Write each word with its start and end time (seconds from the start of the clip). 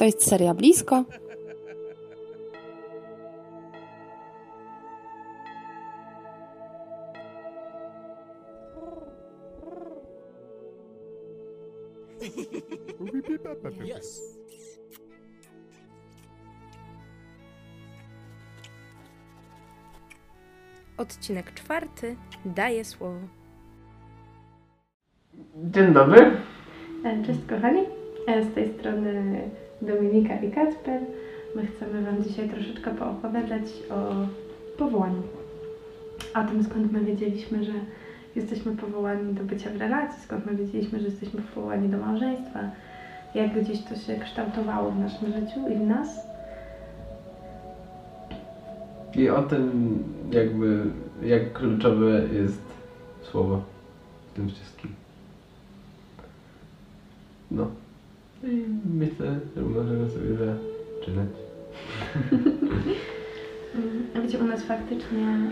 To 0.00 0.04
jest 0.04 0.28
seria 0.28 0.54
blisko. 0.54 1.04
Yes. 13.84 14.38
Odcinek 20.96 21.54
czwarty 21.54 22.16
daje 22.44 22.84
słowo. 22.84 23.18
Dzień 25.56 25.92
dobry. 25.92 26.36
Cześć 27.26 27.40
kochani, 27.48 27.82
z 28.50 28.54
tej 28.54 28.78
strony 28.78 29.50
Dominika 29.82 30.34
i 30.34 30.50
Kacper. 30.50 31.00
My 31.56 31.66
chcemy 31.66 32.02
Wam 32.02 32.24
dzisiaj 32.24 32.48
troszeczkę 32.48 32.90
poopowiadać 32.90 33.62
o 33.90 34.26
powołaniu. 34.78 35.22
O 36.34 36.44
tym 36.44 36.64
skąd 36.64 36.92
my 36.92 37.00
wiedzieliśmy, 37.00 37.64
że 37.64 37.72
jesteśmy 38.36 38.76
powołani 38.76 39.34
do 39.34 39.44
bycia 39.44 39.70
w 39.70 39.76
relacji, 39.76 40.22
skąd 40.22 40.46
my 40.46 40.56
wiedzieliśmy, 40.56 41.00
że 41.00 41.06
jesteśmy 41.06 41.42
powołani 41.42 41.88
do 41.88 41.98
małżeństwa, 41.98 42.60
jak 43.34 43.60
gdzieś 43.60 43.82
to 43.82 43.96
się 43.96 44.16
kształtowało 44.18 44.90
w 44.90 44.98
naszym 44.98 45.32
życiu 45.32 45.60
i 45.70 45.74
w 45.74 45.86
nas. 45.86 46.08
I 49.14 49.28
o 49.28 49.42
tym 49.42 49.98
jakby, 50.32 50.82
jak 51.22 51.52
kluczowe 51.52 52.22
jest 52.32 52.62
słowo 53.22 53.62
w 54.30 54.36
tym 54.36 54.48
wszystkim. 54.48 54.90
No. 57.50 57.70
I 58.44 58.64
myślę, 58.94 59.40
że 59.56 59.62
możemy 59.62 60.10
sobie 60.10 60.30
zaczynać. 60.30 61.28
A 64.16 64.20
Wiecie, 64.20 64.38
u 64.38 64.44
nas 64.44 64.62
faktycznie 64.62 65.22
e, 65.22 65.48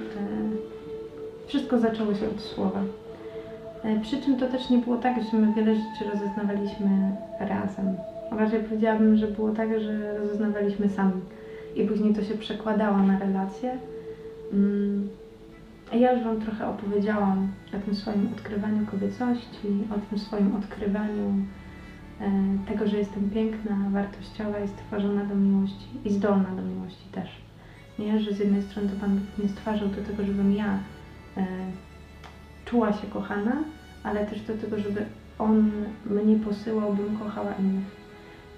wszystko 1.46 1.78
zaczęło 1.78 2.14
się 2.14 2.28
od 2.28 2.40
słowa. 2.40 2.80
E, 3.84 4.00
przy 4.00 4.22
czym 4.22 4.36
to 4.36 4.46
też 4.48 4.70
nie 4.70 4.78
było 4.78 4.96
tak, 4.96 5.16
że 5.32 5.38
my 5.38 5.52
wiele 5.54 5.74
rzeczy 5.74 6.10
rozeznawaliśmy 6.12 6.88
razem. 7.40 7.96
Raczej 8.38 8.60
powiedziałabym, 8.62 9.16
że 9.16 9.26
było 9.26 9.50
tak, 9.50 9.80
że 9.80 10.18
rozeznawaliśmy 10.18 10.88
sami 10.88 11.20
i 11.76 11.84
później 11.84 12.14
to 12.14 12.22
się 12.22 12.34
przekładało 12.34 12.98
na 12.98 13.18
relacje. 13.18 13.78
Mm, 14.52 15.08
Ja 15.92 16.12
już 16.12 16.24
Wam 16.24 16.40
trochę 16.40 16.68
opowiedziałam 16.68 17.48
o 17.76 17.84
tym 17.84 17.94
swoim 17.94 18.28
odkrywaniu 18.36 18.86
kobiecości, 18.86 19.68
o 19.96 20.10
tym 20.10 20.18
swoim 20.18 20.56
odkrywaniu 20.56 21.32
tego, 22.68 22.86
że 22.86 22.98
jestem 22.98 23.30
piękna, 23.30 23.76
wartościowa 23.90 24.60
i 24.60 24.68
stworzona 24.68 25.24
do 25.24 25.34
miłości 25.34 25.86
i 26.04 26.10
zdolna 26.10 26.48
do 26.56 26.62
miłości 26.62 27.08
też. 27.12 27.28
Nie, 27.98 28.20
że 28.20 28.32
z 28.32 28.38
jednej 28.38 28.62
strony 28.62 28.88
to 28.88 28.96
Pan 29.00 29.20
mnie 29.38 29.48
stwarzał 29.48 29.88
do 29.88 30.02
tego, 30.02 30.24
żebym 30.24 30.52
ja 30.52 30.78
e, 31.36 31.46
czuła 32.64 32.92
się 32.92 33.06
kochana, 33.06 33.56
ale 34.02 34.26
też 34.26 34.40
do 34.40 34.56
tego, 34.56 34.78
żeby 34.78 35.06
On 35.38 35.70
mnie 36.06 36.36
posyłał, 36.36 36.94
bym 36.94 37.18
kochała 37.18 37.52
innych. 37.54 37.98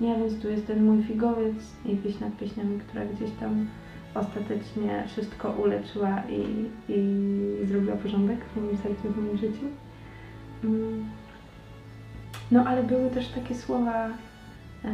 Nie, 0.01 0.17
więc 0.17 0.43
tu 0.43 0.51
jest 0.51 0.67
ten 0.67 0.85
mój 0.85 1.03
figowiec 1.03 1.55
i 1.85 1.97
pieśń 1.97 2.25
nad 2.25 2.37
pieśniami, 2.37 2.79
która 2.79 3.05
gdzieś 3.05 3.31
tam 3.41 3.67
ostatecznie 4.15 5.05
wszystko 5.07 5.51
uleczyła 5.51 6.23
i, 6.29 6.67
i 6.93 7.67
zrobiła 7.67 7.97
porządek 7.97 8.39
w 8.45 8.57
moim 8.57 8.77
sercu, 8.77 9.09
w 9.09 9.17
moim 9.17 9.39
życiu. 9.39 9.67
Mm. 10.65 11.20
No 12.51 12.65
ale 12.67 12.83
były 12.83 13.11
też 13.11 13.29
takie 13.29 13.55
słowa 13.55 14.09
e, 14.85 14.91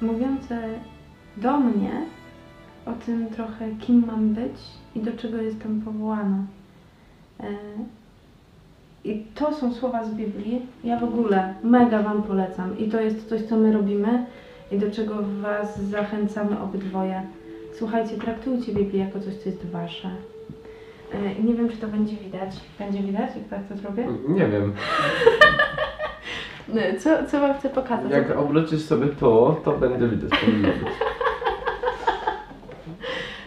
mówiące 0.00 0.68
do 1.36 1.56
mnie 1.56 1.90
o 2.86 2.92
tym 2.92 3.30
trochę, 3.30 3.70
kim 3.80 4.04
mam 4.06 4.28
być 4.28 4.56
i 4.94 5.00
do 5.00 5.12
czego 5.12 5.36
jestem 5.36 5.80
powołana. 5.80 6.38
E, 7.40 7.46
I 9.04 9.26
to 9.34 9.54
są 9.54 9.74
słowa 9.74 10.04
z 10.04 10.14
Biblii. 10.14 10.66
Ja 10.84 10.98
w 10.98 11.04
ogóle 11.04 11.54
mega 11.62 12.02
Wam 12.02 12.22
polecam. 12.22 12.78
I 12.78 12.88
to 12.88 13.00
jest 13.00 13.28
coś, 13.28 13.42
co 13.42 13.56
my 13.56 13.72
robimy 13.72 14.26
i 14.72 14.78
do 14.78 14.90
czego 14.90 15.14
Was 15.42 15.80
zachęcamy 15.80 16.60
obydwoje. 16.60 17.22
Słuchajcie, 17.78 18.16
traktujcie 18.16 18.72
Biblię 18.72 19.00
jako 19.04 19.20
coś, 19.20 19.34
co 19.34 19.48
jest 19.48 19.66
Wasze. 19.66 20.10
E, 21.12 21.42
nie 21.42 21.54
wiem, 21.54 21.68
czy 21.68 21.76
to 21.76 21.88
będzie 21.88 22.16
widać. 22.16 22.50
Będzie 22.78 23.02
widać, 23.02 23.30
jak 23.36 23.48
tak 23.50 23.68
to 23.68 23.76
zrobię? 23.76 24.06
Nie 24.28 24.48
wiem. 24.48 24.72
Co, 26.98 27.10
co 27.26 27.40
Wam 27.40 27.54
chcę 27.54 27.68
pokazać? 27.68 28.10
Jak 28.10 28.36
obrócisz 28.38 28.82
sobie 28.82 29.06
to, 29.06 29.60
to 29.64 29.72
będzie 29.72 30.08
widać. 30.08 30.30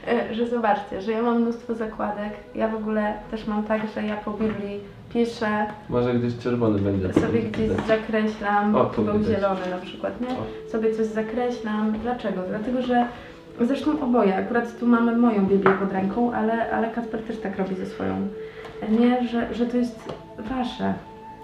E, 0.08 0.36
że 0.36 0.48
zobaczcie, 0.48 1.02
że 1.02 1.12
ja 1.12 1.22
mam 1.22 1.42
mnóstwo 1.42 1.76
zakładek. 1.76 2.34
Ja 2.56 2.68
w 2.68 2.76
ogóle 2.76 3.14
też 3.31 3.48
mam 3.48 3.64
tak, 3.64 3.81
że 3.96 4.03
ja 4.03 4.16
po 4.16 4.31
Biblii 4.31 4.80
piszę, 5.14 5.66
Może 5.90 6.14
gdzieś 6.14 6.38
czerwony 6.38 6.80
będzie. 6.80 7.14
sobie 7.14 7.42
gdzieś 7.42 7.70
zakreślam, 7.88 8.76
O, 8.76 8.86
tu 8.86 9.02
był 9.02 9.20
widać. 9.20 9.36
zielony 9.36 9.59
na 9.72 9.78
przykład, 9.78 10.22
nie? 10.22 10.28
O. 10.28 10.70
Sobie 10.72 10.94
coś 10.94 11.06
zakreślam. 11.06 11.92
Dlaczego? 12.03 12.42
Dlatego, 12.50 12.82
że 12.82 13.06
zresztą 13.62 14.02
oboje, 14.02 14.36
akurat 14.38 14.80
tu 14.80 14.88
mamy 14.88 15.18
moją 15.18 15.46
Biblię 15.46 15.72
pod 15.80 15.92
ręką, 15.94 16.34
ale, 16.34 16.72
ale 16.72 16.90
Kasper 16.90 17.22
też 17.24 17.38
tak 17.38 17.58
robi 17.58 17.76
ze 17.76 17.86
swoją. 17.86 18.28
Nie, 19.00 19.28
że, 19.28 19.53
że 19.53 19.66
to 19.66 19.78
jest 19.78 20.14
wasze. 20.38 20.94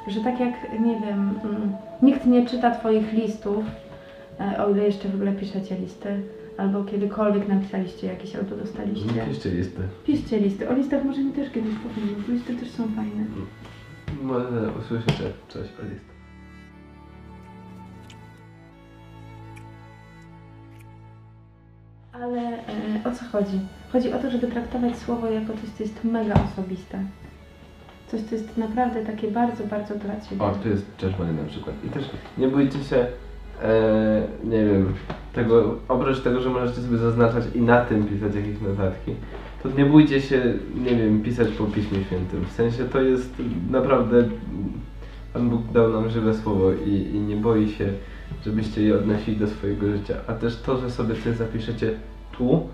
Że 0.07 0.21
tak 0.21 0.39
jak, 0.39 0.53
nie 0.79 0.99
wiem, 0.99 1.39
mm, 1.43 1.71
nikt 2.01 2.25
nie 2.25 2.45
czyta 2.45 2.71
twoich 2.71 3.13
listów, 3.13 3.65
e, 4.39 4.65
o 4.65 4.69
ile 4.69 4.83
jeszcze 4.83 5.09
w 5.09 5.15
ogóle 5.15 5.31
piszecie 5.31 5.77
listy, 5.77 6.21
albo 6.57 6.83
kiedykolwiek 6.83 7.47
napisaliście 7.47 8.07
jakieś, 8.07 8.35
albo 8.35 8.55
dostaliście. 8.55 9.25
Piszcie 9.29 9.49
listy. 9.51 9.81
Piszcie 10.05 10.39
listy. 10.39 10.69
O 10.69 10.73
listach 10.73 11.03
może 11.05 11.21
mi 11.21 11.31
też 11.31 11.51
kiedyś 11.51 11.73
powiem, 11.75 12.23
bo 12.27 12.33
listy 12.33 12.55
też 12.55 12.71
są 12.71 12.87
fajne. 12.87 13.25
Może 14.21 14.71
usłyszycie 14.79 15.23
coś 15.49 15.61
o 15.61 15.83
listach. 15.83 16.11
Ale 22.13 22.41
e, 22.41 23.03
o 23.05 23.11
co 23.11 23.25
chodzi? 23.25 23.59
Chodzi 23.91 24.13
o 24.13 24.19
to, 24.19 24.31
żeby 24.31 24.47
traktować 24.47 24.97
słowo 24.97 25.31
jako 25.31 25.53
coś, 25.53 25.69
co 25.77 25.83
jest 25.83 26.03
mega 26.03 26.33
osobiste. 26.33 27.03
Coś, 28.11 28.21
co 28.21 28.35
jest 28.35 28.57
naprawdę 28.57 29.05
takie 29.05 29.31
bardzo, 29.31 29.63
bardzo 29.63 29.95
dla 29.95 30.21
Ciebie. 30.21 30.43
O, 30.43 30.51
tu 30.63 30.69
jest 30.69 30.97
czerwony 30.97 31.33
na 31.33 31.43
przykład. 31.49 31.75
I 31.85 31.89
też 31.89 32.03
nie 32.37 32.47
bójcie 32.47 32.83
się, 32.83 33.07
e, 33.63 34.23
nie 34.43 34.65
wiem, 34.65 34.93
tego, 35.33 35.75
oprócz 35.87 36.21
tego, 36.21 36.41
że 36.41 36.49
możecie 36.49 36.81
sobie 36.81 36.97
zaznaczać 36.97 37.43
i 37.55 37.61
na 37.61 37.85
tym 37.85 38.07
pisać 38.07 38.35
jakieś 38.35 38.61
notatki, 38.61 39.15
to 39.63 39.69
nie 39.69 39.85
bójcie 39.85 40.21
się, 40.21 40.53
nie 40.75 40.95
wiem, 40.95 41.23
pisać 41.23 41.47
po 41.47 41.63
Piśmie 41.63 42.03
Świętym. 42.03 42.45
W 42.45 42.51
sensie 42.51 42.83
to 42.83 43.01
jest 43.01 43.33
naprawdę, 43.69 44.23
Pan 45.33 45.49
Bóg 45.49 45.61
dał 45.73 45.89
nam 45.89 46.09
żywe 46.09 46.33
słowo 46.33 46.71
i, 46.71 46.89
i 46.89 47.19
nie 47.19 47.35
boi 47.35 47.69
się, 47.69 47.87
żebyście 48.45 48.81
je 48.81 48.95
odnosili 48.95 49.37
do 49.37 49.47
swojego 49.47 49.91
życia. 49.91 50.15
A 50.27 50.33
też 50.33 50.61
to, 50.61 50.77
że 50.77 50.91
sobie 50.91 51.15
coś 51.15 51.35
zapiszecie 51.35 51.93
tu, 52.37 52.67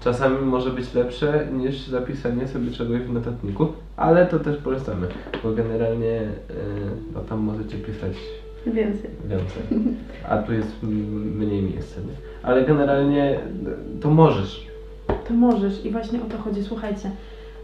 czasami 0.00 0.46
może 0.46 0.70
być 0.70 0.94
lepsze 0.94 1.46
niż 1.52 1.86
zapisanie 1.86 2.48
sobie 2.48 2.70
czegoś 2.70 3.00
w 3.00 3.12
notatniku, 3.12 3.66
ale 3.96 4.26
to 4.26 4.38
też 4.38 4.56
polecamy, 4.56 5.06
bo 5.42 5.52
generalnie 5.52 6.20
e, 6.20 6.28
no 7.14 7.20
tam 7.20 7.38
możecie 7.38 7.76
pisać 7.76 8.12
Więcej. 8.66 9.10
więcej, 9.24 9.62
a 10.30 10.38
tu 10.38 10.52
jest 10.52 10.82
mniej 10.82 11.62
miejsca, 11.62 12.00
nie? 12.00 12.14
Ale 12.42 12.64
generalnie 12.64 13.24
e, 13.34 13.40
to 14.00 14.10
możesz. 14.10 14.66
To 15.28 15.34
możesz 15.34 15.84
i 15.84 15.90
właśnie 15.90 16.22
o 16.22 16.24
to 16.24 16.38
chodzi. 16.38 16.62
Słuchajcie, 16.62 17.10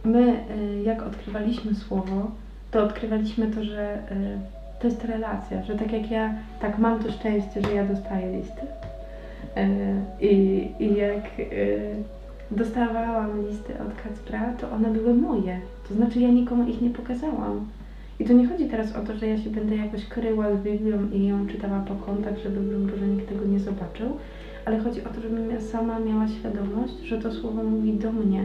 my 0.04 0.32
y, 0.32 0.82
jak 0.82 1.02
odkrywaliśmy 1.02 1.74
słowo, 1.74 2.30
to 2.70 2.84
odkrywaliśmy 2.84 3.46
to, 3.46 3.64
że 3.64 3.94
y, 3.94 4.80
to 4.80 4.86
jest 4.86 5.04
relacja, 5.04 5.62
że 5.62 5.74
tak 5.74 5.92
jak 5.92 6.10
ja, 6.10 6.34
tak 6.60 6.78
mam 6.78 7.04
to 7.04 7.12
szczęście, 7.12 7.62
że 7.62 7.74
ja 7.74 7.84
dostaję 7.84 8.36
listy. 8.36 8.60
I, 10.20 10.68
i 10.78 10.96
jak 10.96 11.22
dostawałam 12.50 13.46
listy 13.46 13.72
od 13.74 14.02
Kacpra, 14.02 14.52
to 14.60 14.70
one 14.70 14.90
były 14.90 15.14
moje. 15.14 15.60
To 15.88 15.94
znaczy 15.94 16.20
ja 16.20 16.28
nikomu 16.28 16.68
ich 16.68 16.82
nie 16.82 16.90
pokazałam. 16.90 17.66
I 18.18 18.24
to 18.24 18.32
nie 18.32 18.48
chodzi 18.48 18.66
teraz 18.68 18.96
o 18.96 19.00
to, 19.00 19.16
że 19.16 19.26
ja 19.26 19.38
się 19.38 19.50
będę 19.50 19.76
jakoś 19.76 20.04
kryła 20.06 20.56
z 20.56 20.62
Biblią 20.62 21.10
i 21.12 21.26
ją 21.26 21.46
czytała 21.48 21.80
po 21.80 21.94
kątach, 21.94 22.38
żeby 22.38 22.60
broń 22.60 22.86
Boże 22.90 23.06
nikt 23.06 23.28
tego 23.28 23.44
nie 23.44 23.60
zobaczył, 23.60 24.16
ale 24.64 24.78
chodzi 24.78 25.04
o 25.04 25.08
to, 25.08 25.20
żebym 25.20 25.50
ja 25.50 25.60
sama 25.60 25.98
miała 25.98 26.28
świadomość, 26.28 26.94
że 27.04 27.18
to 27.18 27.32
słowo 27.32 27.62
mówi 27.62 27.92
do 27.92 28.12
mnie. 28.12 28.44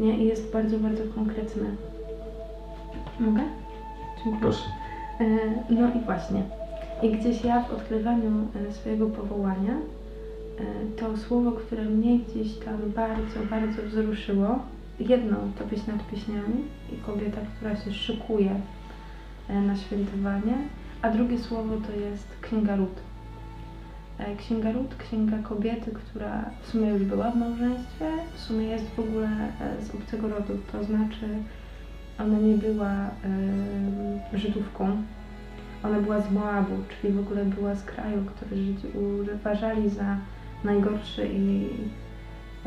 Nie? 0.00 0.18
I 0.18 0.26
jest 0.26 0.52
bardzo, 0.52 0.78
bardzo 0.78 1.02
konkretne. 1.14 1.64
Mogę? 3.20 3.40
Dziękuję. 4.24 4.40
Proszę. 4.40 4.64
E, 5.20 5.24
No 5.70 5.88
i 5.94 6.04
właśnie. 6.04 6.42
I 7.02 7.10
gdzieś 7.10 7.44
ja 7.44 7.60
w 7.64 7.72
odkrywaniu 7.74 8.30
e, 8.68 8.72
swojego 8.72 9.06
powołania, 9.06 9.72
to 10.96 11.16
słowo, 11.16 11.52
które 11.52 11.84
mnie 11.84 12.18
gdzieś 12.18 12.54
tam 12.58 12.92
bardzo, 12.94 13.40
bardzo 13.50 13.82
wzruszyło, 13.82 14.58
jedno 15.00 15.36
to 15.58 15.64
pieśń 15.64 15.90
nad 15.90 16.06
pieśniami 16.10 16.64
i 16.92 16.96
kobieta, 16.96 17.40
która 17.56 17.76
się 17.76 17.92
szykuje 17.92 18.60
e, 19.48 19.60
na 19.60 19.76
świętowanie, 19.76 20.54
a 21.02 21.10
drugie 21.10 21.38
słowo 21.38 21.74
to 21.86 22.00
jest 22.00 22.28
Księga 22.40 22.76
Rut. 22.76 23.00
E, 24.18 24.36
Księga 24.36 24.72
Ród, 24.72 24.94
księga 24.98 25.38
kobiety, 25.38 25.90
która 25.90 26.50
w 26.62 26.66
sumie 26.66 26.88
już 26.88 27.02
była 27.02 27.30
w 27.30 27.36
małżeństwie, 27.36 28.10
w 28.34 28.40
sumie 28.40 28.66
jest 28.66 28.86
w 28.90 28.98
ogóle 28.98 29.28
e, 29.60 29.84
z 29.84 29.94
obcego 29.94 30.28
rodu, 30.28 30.58
to 30.72 30.84
znaczy 30.84 31.26
ona 32.18 32.38
nie 32.38 32.54
była 32.54 33.10
Żydówką, 34.34 34.96
ona 35.82 36.00
była 36.00 36.20
z 36.20 36.32
Moabu, 36.32 36.74
czyli 36.88 37.12
w 37.12 37.18
ogóle 37.18 37.44
była 37.44 37.74
z 37.74 37.84
kraju, 37.84 38.24
który 38.24 38.56
Żydzi 38.56 38.86
uważali 39.34 39.90
za 39.90 40.16
najgorszy 40.66 41.28
i 41.32 41.68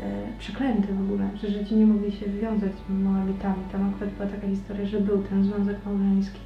e, 0.00 0.02
przeklęty 0.38 0.94
w 0.94 1.00
ogóle, 1.00 1.30
że 1.42 1.50
Żydzi 1.50 1.76
nie 1.76 1.86
mogli 1.86 2.12
się 2.12 2.26
wiązać 2.26 2.72
z 2.72 3.02
Moabitami. 3.02 3.64
Tam 3.72 3.90
akurat 3.90 4.14
była 4.14 4.28
taka 4.28 4.46
historia, 4.46 4.86
że 4.86 5.00
był 5.00 5.22
ten 5.22 5.44
związek 5.44 5.76
małżeński. 5.86 6.40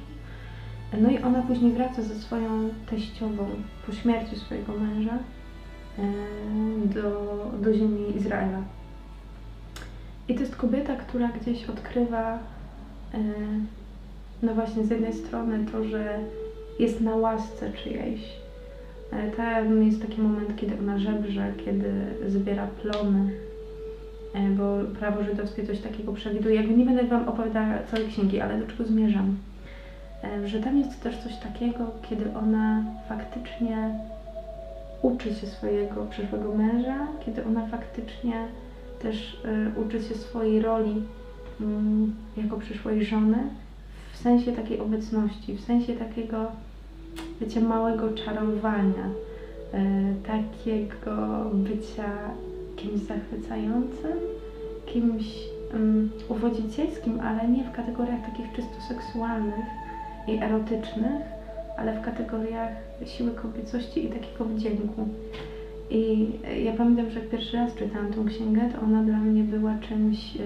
No 1.01 1.09
i 1.09 1.17
ona 1.17 1.41
później 1.41 1.71
wraca 1.71 2.01
ze 2.01 2.15
swoją 2.15 2.69
teściową 2.89 3.47
po 3.85 3.91
śmierci 3.93 4.35
swojego 4.35 4.73
męża 4.73 5.17
e, 5.99 6.03
do, 6.87 7.35
do 7.61 7.73
ziemi 7.73 8.17
Izraela. 8.17 8.61
I 10.27 10.35
to 10.35 10.39
jest 10.39 10.55
kobieta, 10.55 10.95
która 10.95 11.27
gdzieś 11.27 11.65
odkrywa, 11.65 12.39
e, 13.13 13.19
no 14.43 14.53
właśnie 14.53 14.83
z 14.83 14.89
jednej 14.89 15.13
strony 15.13 15.65
to, 15.71 15.83
że 15.83 16.19
jest 16.79 17.01
na 17.01 17.15
łasce 17.15 17.71
czyjejś. 17.73 18.44
E, 19.11 19.31
Tam 19.31 19.83
jest 19.83 20.01
taki 20.01 20.21
moment, 20.21 20.55
kiedy 20.55 20.73
ona 20.79 20.97
żebrze, 20.99 21.53
kiedy 21.65 21.91
zbiera 22.27 22.67
plony, 22.81 23.29
e, 24.33 24.49
bo 24.49 24.77
prawo 24.99 25.23
żydowskie 25.23 25.67
coś 25.67 25.79
takiego 25.79 26.13
przewiduje. 26.13 26.55
Jakby 26.55 26.73
nie 26.73 26.85
będę 26.85 27.03
Wam 27.03 27.29
opowiadała 27.29 27.67
całej 27.91 28.07
księgi, 28.07 28.41
ale 28.41 28.59
do 28.59 28.67
czego 28.67 28.83
zmierzam? 28.83 29.37
E, 30.23 30.47
Że 30.47 30.59
tam 30.59 30.77
jest 30.77 31.01
też 31.03 31.17
coś 31.17 31.35
takiego, 31.37 31.91
kiedy 32.09 32.25
ona 32.37 32.83
faktycznie 33.09 33.99
uczy 35.01 35.33
się 35.35 35.47
swojego 35.47 36.05
przyszłego 36.05 36.55
męża, 36.55 37.07
kiedy 37.25 37.45
ona 37.45 37.67
faktycznie 37.67 38.33
też 39.01 39.41
e, 39.45 39.79
uczy 39.81 40.03
się 40.03 40.15
swojej 40.15 40.61
roli 40.61 41.01
mm, 41.61 42.15
jako 42.37 42.57
przyszłej 42.57 43.05
żony, 43.05 43.37
w 44.13 44.17
sensie 44.17 44.51
takiej 44.51 44.79
obecności, 44.79 45.53
w 45.55 45.61
sensie 45.61 45.93
takiego, 45.93 46.51
wiecie, 47.41 47.61
małego 47.61 48.09
czarowania, 48.13 49.09
e, 49.73 50.13
takiego 50.27 51.45
bycia 51.53 52.11
kimś 52.75 53.01
zachwycającym, 53.01 54.17
kimś 54.85 55.25
um, 55.73 56.09
uwodzicielskim, 56.29 57.19
ale 57.19 57.47
nie 57.47 57.63
w 57.63 57.71
kategoriach 57.71 58.21
takich 58.21 58.45
czysto 58.55 58.81
seksualnych 58.87 59.65
i 60.27 60.37
erotycznych, 60.37 61.21
ale 61.77 62.01
w 62.01 62.01
kategoriach 62.01 62.69
siły 63.05 63.31
kobiecości 63.31 64.05
i 64.05 64.09
takiego 64.09 64.45
wdzięku. 64.45 65.07
I 65.89 66.27
e, 66.47 66.61
ja 66.61 66.73
pamiętam, 66.73 67.09
że 67.09 67.19
jak 67.19 67.29
pierwszy 67.29 67.57
raz 67.57 67.75
czytałam 67.75 68.13
tą 68.13 68.25
księgę, 68.25 68.61
to 68.73 68.81
ona 68.81 69.03
dla 69.03 69.17
mnie 69.17 69.43
była 69.43 69.75
czymś... 69.89 70.35
E, 70.35 70.39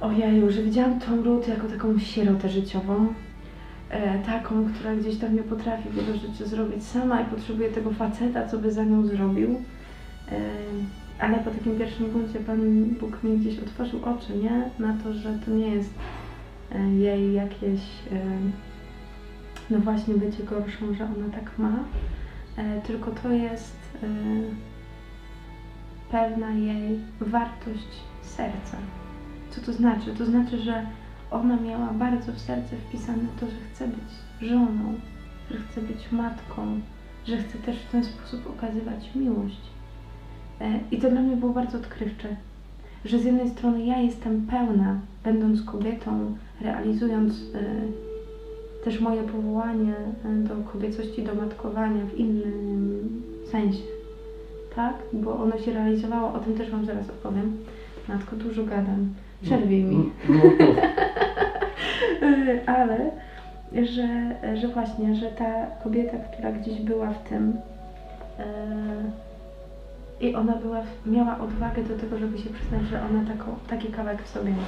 Ojeju, 0.00 0.50
że 0.50 0.62
widziałam 0.62 1.00
tą 1.00 1.22
Ruth 1.22 1.48
jako 1.48 1.68
taką 1.68 1.98
sierotę 1.98 2.48
życiową, 2.48 3.06
taką, 4.26 4.72
która 4.74 4.94
gdzieś 4.94 5.18
tam 5.18 5.36
nie 5.36 5.42
potrafi 5.42 5.90
wiele 5.90 6.18
rzeczy 6.18 6.46
zrobić 6.48 6.84
sama 6.84 7.20
i 7.20 7.24
potrzebuje 7.24 7.70
tego 7.70 7.90
faceta, 7.90 8.48
co 8.48 8.58
by 8.58 8.72
za 8.72 8.84
nią 8.84 9.06
zrobił. 9.06 9.62
E, 10.32 10.40
ale 11.18 11.38
po 11.38 11.50
takim 11.50 11.78
pierwszym 11.78 12.06
punkcie 12.06 12.38
Pan 12.38 12.84
Bóg 12.84 13.22
mi 13.22 13.38
gdzieś 13.38 13.58
otworzył 13.58 14.04
oczy, 14.04 14.36
nie? 14.36 14.70
Na 14.78 14.96
to, 15.02 15.14
że 15.14 15.38
to 15.44 15.50
nie 15.50 15.68
jest 15.68 15.90
e, 16.72 16.90
jej 16.90 17.32
jakieś, 17.32 17.80
e, 18.12 18.20
no 19.70 19.78
właśnie, 19.78 20.14
bycie 20.14 20.42
gorszą, 20.42 20.94
że 20.94 21.04
ona 21.04 21.32
tak 21.32 21.58
ma, 21.58 21.72
e, 22.56 22.80
tylko 22.80 23.10
to 23.10 23.30
jest 23.30 23.76
e, 24.02 24.06
pewna 26.10 26.50
jej 26.50 26.98
wartość 27.20 27.88
serca. 28.22 28.76
Co 29.50 29.60
to 29.60 29.72
znaczy? 29.72 30.14
To 30.18 30.26
znaczy, 30.26 30.58
że 30.58 30.86
ona 31.30 31.56
miała 31.60 31.86
bardzo 31.86 32.32
w 32.32 32.38
serce 32.38 32.76
wpisane 32.76 33.24
to, 33.40 33.46
że 33.46 33.56
chce 33.72 33.88
być 33.88 34.48
żoną, 34.50 34.94
że 35.50 35.56
chce 35.58 35.80
być 35.80 36.12
matką, 36.12 36.80
że 37.26 37.36
chce 37.36 37.58
też 37.58 37.76
w 37.76 37.90
ten 37.90 38.04
sposób 38.04 38.46
okazywać 38.46 39.14
miłość. 39.14 39.60
E, 40.60 40.80
I 40.90 40.98
to 40.98 41.10
dla 41.10 41.20
mnie 41.20 41.36
było 41.36 41.52
bardzo 41.52 41.78
odkrywcze, 41.78 42.36
że 43.04 43.18
z 43.18 43.24
jednej 43.24 43.50
strony 43.50 43.84
ja 43.84 43.98
jestem 44.00 44.46
pełna, 44.46 45.00
będąc 45.24 45.62
kobietą, 45.62 46.36
realizując 46.60 47.34
e, 47.54 47.58
też 48.84 49.00
moje 49.00 49.22
powołanie 49.22 49.94
e, 50.24 50.28
do 50.28 50.54
kobiecości, 50.72 51.22
do 51.22 51.34
matkowania 51.34 52.06
w 52.06 52.18
innym 52.18 53.22
sensie, 53.50 53.82
tak? 54.76 54.94
Bo 55.12 55.36
ono 55.36 55.58
się 55.58 55.72
realizowało, 55.72 56.32
o 56.32 56.38
tym 56.38 56.54
też 56.54 56.70
Wam 56.70 56.86
zaraz 56.86 57.10
opowiem. 57.10 57.56
Matko, 58.08 58.36
dużo 58.36 58.64
gadam. 58.64 59.14
Przerwij 59.42 59.84
mi. 59.84 59.94
Mm, 59.96 60.12
mów, 60.28 60.44
mów. 60.44 60.76
Ale, 62.76 63.10
że, 63.72 64.34
że 64.56 64.68
właśnie, 64.68 65.14
że 65.14 65.26
ta 65.26 65.66
kobieta, 65.84 66.16
która 66.18 66.52
gdzieś 66.52 66.80
była 66.80 67.10
w 67.10 67.28
tym 67.28 67.56
e, 68.38 68.44
i 70.20 70.34
ona 70.34 70.56
była, 70.56 70.82
miała 71.06 71.38
odwagę 71.38 71.82
do 71.82 71.98
tego, 71.98 72.18
żeby 72.18 72.38
się 72.38 72.50
przyznać, 72.50 72.82
że 72.90 73.02
ona 73.02 73.24
taką, 73.24 73.54
taki 73.68 73.88
kawałek 73.88 74.22
w 74.22 74.28
sobie 74.28 74.50
ma, 74.50 74.66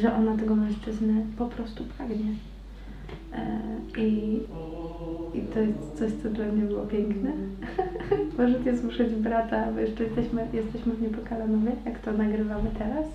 że 0.00 0.14
ona 0.14 0.36
tego 0.36 0.54
mężczyzny 0.54 1.14
po 1.38 1.46
prostu 1.46 1.84
pragnie. 1.84 2.32
E, 3.34 3.60
I, 4.00 4.40
I 5.34 5.40
to 5.40 5.60
jest 5.60 5.98
coś, 5.98 6.12
co 6.22 6.28
dla 6.28 6.46
mnie 6.46 6.62
było 6.62 6.86
piękne. 6.86 7.30
Możecie 8.38 8.78
słyszeć 8.78 9.14
brata, 9.14 9.72
bo 9.72 9.80
jeszcze 9.80 10.04
jesteśmy, 10.04 10.46
jesteśmy 10.52 10.92
w 10.92 11.02
Niepokalanowie, 11.02 11.72
jak 11.86 11.98
to 11.98 12.12
nagrywamy 12.12 12.70
teraz. 12.78 13.06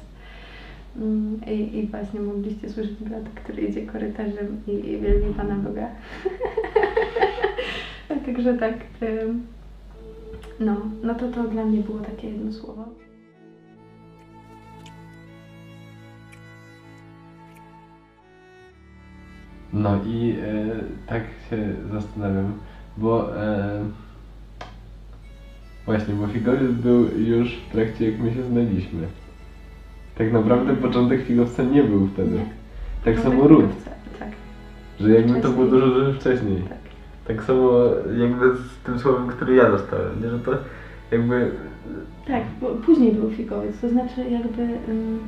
Mm, 0.98 1.42
I, 1.48 1.78
I 1.78 1.88
właśnie 1.88 2.20
mogliście 2.20 2.70
słyszeć 2.70 2.94
brata, 2.94 3.30
który 3.36 3.62
idzie 3.62 3.86
korytarzem 3.86 4.62
i, 4.68 4.72
i 4.72 5.00
wielbi 5.00 5.34
Pana 5.34 5.56
Boga. 5.56 5.90
Także 8.26 8.54
tak, 8.54 8.74
no, 10.60 10.82
no 11.04 11.16
to 11.16 11.32
to 11.32 11.44
dla 11.44 11.66
mnie 11.66 11.82
było 11.82 12.00
takie 12.00 12.30
jedno 12.30 12.52
słowo. 12.52 12.86
No 19.74 20.00
i 20.06 20.36
e, 20.42 20.66
tak 21.08 21.24
się 21.50 21.76
zastanawiam, 21.92 22.54
bo 22.98 23.42
e, 23.44 23.80
właśnie, 25.86 26.14
bo 26.14 26.28
Figowiec 26.28 26.72
był 26.72 27.20
już 27.20 27.56
w 27.56 27.72
trakcie 27.72 28.12
jak 28.12 28.20
my 28.20 28.34
się 28.34 28.44
znaliśmy. 28.44 29.08
Tak 30.18 30.34
naprawdę 30.34 30.74
początek 30.76 31.22
Figowca 31.24 31.64
nie 31.64 31.84
był 31.84 32.08
wtedy. 32.08 32.40
Tak 33.06 33.16
No, 33.16 33.22
samo 33.24 33.48
Ród, 33.48 33.66
Tak, 34.20 34.30
że 35.00 35.10
jakby 35.12 35.42
to 35.42 35.50
było 35.50 35.66
dużo, 35.66 35.88
dużo 35.88 36.14
wcześniej. 36.14 36.62
tak. 36.70 36.78
Tak 37.28 37.44
samo 37.44 37.72
jakby 38.18 38.56
z 38.56 38.78
tym 38.86 39.00
słowem, 39.00 39.28
który 39.28 39.56
ja 39.56 39.72
dostałem, 39.72 40.22
nie? 40.24 40.30
Że 40.30 40.40
to 40.40 40.52
jakby 41.12 41.52
Tak, 42.28 42.44
bo 42.62 42.68
później 42.70 43.12
był 43.12 43.32
figowiec, 43.32 43.80
to 43.82 43.90
znaczy 43.90 44.30
jakby 44.30 44.62
ym, 44.64 45.20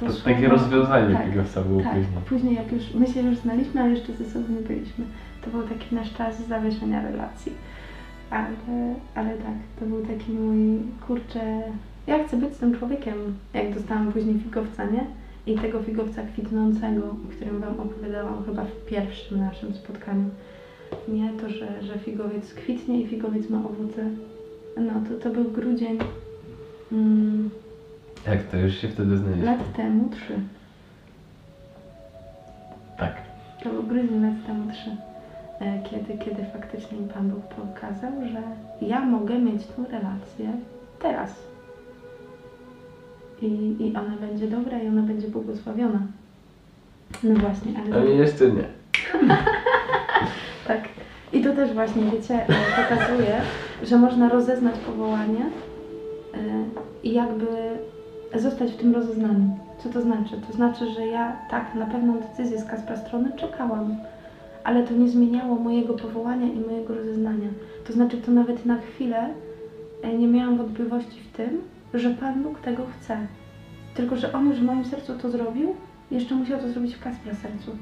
to 0.00 0.06
to 0.06 0.12
słowo- 0.12 0.24
takie 0.24 0.48
rozwiązanie 0.48 1.14
tak, 1.14 1.26
Figowca 1.30 1.62
było 1.62 1.80
Tak, 1.82 1.92
później. 1.92 2.06
później 2.28 2.54
jak 2.54 2.72
już, 2.72 2.94
my 2.94 3.06
się 3.06 3.20
już 3.22 3.36
znaliśmy, 3.38 3.80
ale 3.82 3.90
jeszcze 3.90 4.12
ze 4.12 4.24
sobą 4.24 4.44
nie 4.54 4.60
byliśmy. 4.68 5.04
To 5.44 5.50
był 5.50 5.62
taki 5.62 5.94
nasz 5.94 6.14
czas 6.14 6.46
zawieszenia 6.48 7.02
relacji. 7.02 7.52
Ale, 8.30 8.46
ale 9.14 9.28
tak, 9.30 9.54
to 9.80 9.86
był 9.86 10.00
taki 10.06 10.32
mój, 10.32 10.78
kurczę, 11.06 11.62
ja 12.06 12.24
chcę 12.28 12.36
być 12.36 12.54
z 12.54 12.58
tym 12.58 12.78
człowiekiem, 12.78 13.14
jak 13.54 13.74
dostałam 13.74 14.12
później 14.12 14.38
figowca, 14.38 14.84
nie? 14.84 15.06
I 15.46 15.58
tego 15.58 15.82
figowca 15.82 16.22
kwitnącego, 16.22 17.06
o 17.06 17.30
którym 17.36 17.60
Wam 17.60 17.80
opowiadałam 17.80 18.44
chyba 18.46 18.64
w 18.64 18.86
pierwszym 18.86 19.40
naszym 19.40 19.74
spotkaniu. 19.74 20.24
Nie, 21.08 21.30
to, 21.40 21.48
że, 21.48 21.82
że 21.82 21.98
figowiec 21.98 22.54
kwitnie 22.54 23.00
i 23.00 23.06
figowiec 23.06 23.50
ma 23.50 23.58
owoce. 23.58 24.04
No, 24.76 24.92
to, 25.08 25.28
to 25.28 25.34
był 25.34 25.44
grudzień 25.44 25.98
mm, 26.92 27.50
Jak 28.26 28.42
to 28.42 28.56
już 28.56 28.74
się 28.74 28.88
wtedy 28.88 29.16
znaliśmy? 29.16 29.44
lat 29.44 29.72
temu, 29.76 30.08
trzy. 30.08 30.34
Tak. 32.98 33.14
To 33.62 33.70
był 33.70 33.82
grudzień 33.82 34.22
lat 34.22 34.46
temu 34.46 34.72
trzy, 34.72 34.90
e, 35.60 35.82
kiedy, 35.90 36.18
kiedy 36.24 36.44
faktycznie 36.52 36.98
mi 36.98 37.08
Pan 37.08 37.30
Bóg 37.30 37.44
pokazał, 37.44 38.12
że 38.32 38.42
ja 38.86 39.00
mogę 39.00 39.38
mieć 39.38 39.66
tą 39.66 39.84
relację 39.84 40.52
teraz. 41.02 41.30
I, 43.42 43.76
I 43.80 43.96
ona 43.96 44.16
będzie 44.20 44.46
dobra 44.48 44.82
i 44.82 44.88
ona 44.88 45.02
będzie 45.02 45.28
błogosławiona. 45.28 46.00
No 47.22 47.34
właśnie, 47.34 47.72
ale... 47.86 48.00
A 48.00 48.04
jeszcze 48.04 48.44
nie. 48.52 48.64
Tak. 50.66 50.88
I 51.32 51.40
to 51.42 51.52
też 51.52 51.72
właśnie, 51.72 52.02
wiecie, 52.02 52.34
e, 52.34 52.46
pokazuje, 52.82 53.40
że 53.82 53.98
można 53.98 54.28
rozeznać 54.28 54.74
powołanie 54.78 55.46
e, 56.34 56.38
i 57.02 57.12
jakby 57.12 57.46
zostać 58.34 58.72
w 58.72 58.76
tym 58.76 58.94
rozeznaniu. 58.94 59.58
Co 59.78 59.88
to 59.88 60.02
znaczy? 60.02 60.34
To 60.46 60.52
znaczy, 60.56 60.90
że 60.90 61.06
ja 61.06 61.36
tak 61.50 61.74
na 61.74 61.86
pewną 61.86 62.20
decyzję 62.20 62.60
z 62.60 62.64
Kaspra 62.64 62.96
strony 62.96 63.32
czekałam, 63.36 63.96
ale 64.64 64.82
to 64.82 64.94
nie 64.94 65.08
zmieniało 65.08 65.54
mojego 65.54 65.94
powołania 65.94 66.46
i 66.46 66.60
mojego 66.60 66.94
rozeznania. 66.94 67.48
To 67.86 67.92
znaczy, 67.92 68.16
to 68.16 68.32
nawet 68.32 68.66
na 68.66 68.78
chwilę 68.78 69.28
e, 70.02 70.18
nie 70.18 70.28
miałam 70.28 70.56
wątpliwości 70.56 71.20
w 71.20 71.36
tym, 71.36 71.60
że 71.98 72.10
Pan 72.10 72.42
Bóg 72.42 72.60
tego 72.60 72.86
chce. 72.86 73.26
Tylko, 73.94 74.16
że 74.16 74.32
On 74.32 74.48
już 74.48 74.60
w 74.60 74.62
moim 74.62 74.84
sercu 74.84 75.18
to 75.18 75.30
zrobił, 75.30 75.76
jeszcze 76.10 76.34
musiał 76.34 76.60
to 76.60 76.68
zrobić 76.68 76.94
w 76.94 77.02
Kaspra 77.02 77.34
sercu. 77.34 77.76